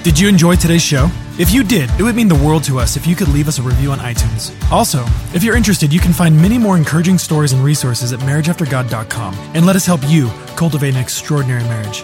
Did 0.03 0.17
you 0.17 0.29
enjoy 0.29 0.55
today's 0.55 0.81
show? 0.81 1.09
If 1.37 1.53
you 1.53 1.63
did, 1.63 1.89
it 1.99 2.03
would 2.03 2.15
mean 2.15 2.27
the 2.27 2.35
world 2.35 2.63
to 2.65 2.79
us 2.79 2.95
if 2.95 3.05
you 3.05 3.15
could 3.15 3.27
leave 3.27 3.47
us 3.47 3.59
a 3.59 3.61
review 3.61 3.91
on 3.91 3.99
iTunes. 3.99 4.51
Also, 4.71 5.05
if 5.33 5.43
you're 5.43 5.55
interested, 5.55 5.93
you 5.93 5.99
can 5.99 6.13
find 6.13 6.35
many 6.35 6.57
more 6.57 6.77
encouraging 6.77 7.17
stories 7.17 7.53
and 7.53 7.63
resources 7.63 8.13
at 8.13 8.19
marriageaftergod.com 8.21 9.33
and 9.53 9.65
let 9.65 9.75
us 9.75 9.85
help 9.85 10.01
you 10.07 10.29
cultivate 10.55 10.95
an 10.95 11.01
extraordinary 11.01 11.63
marriage. 11.63 12.03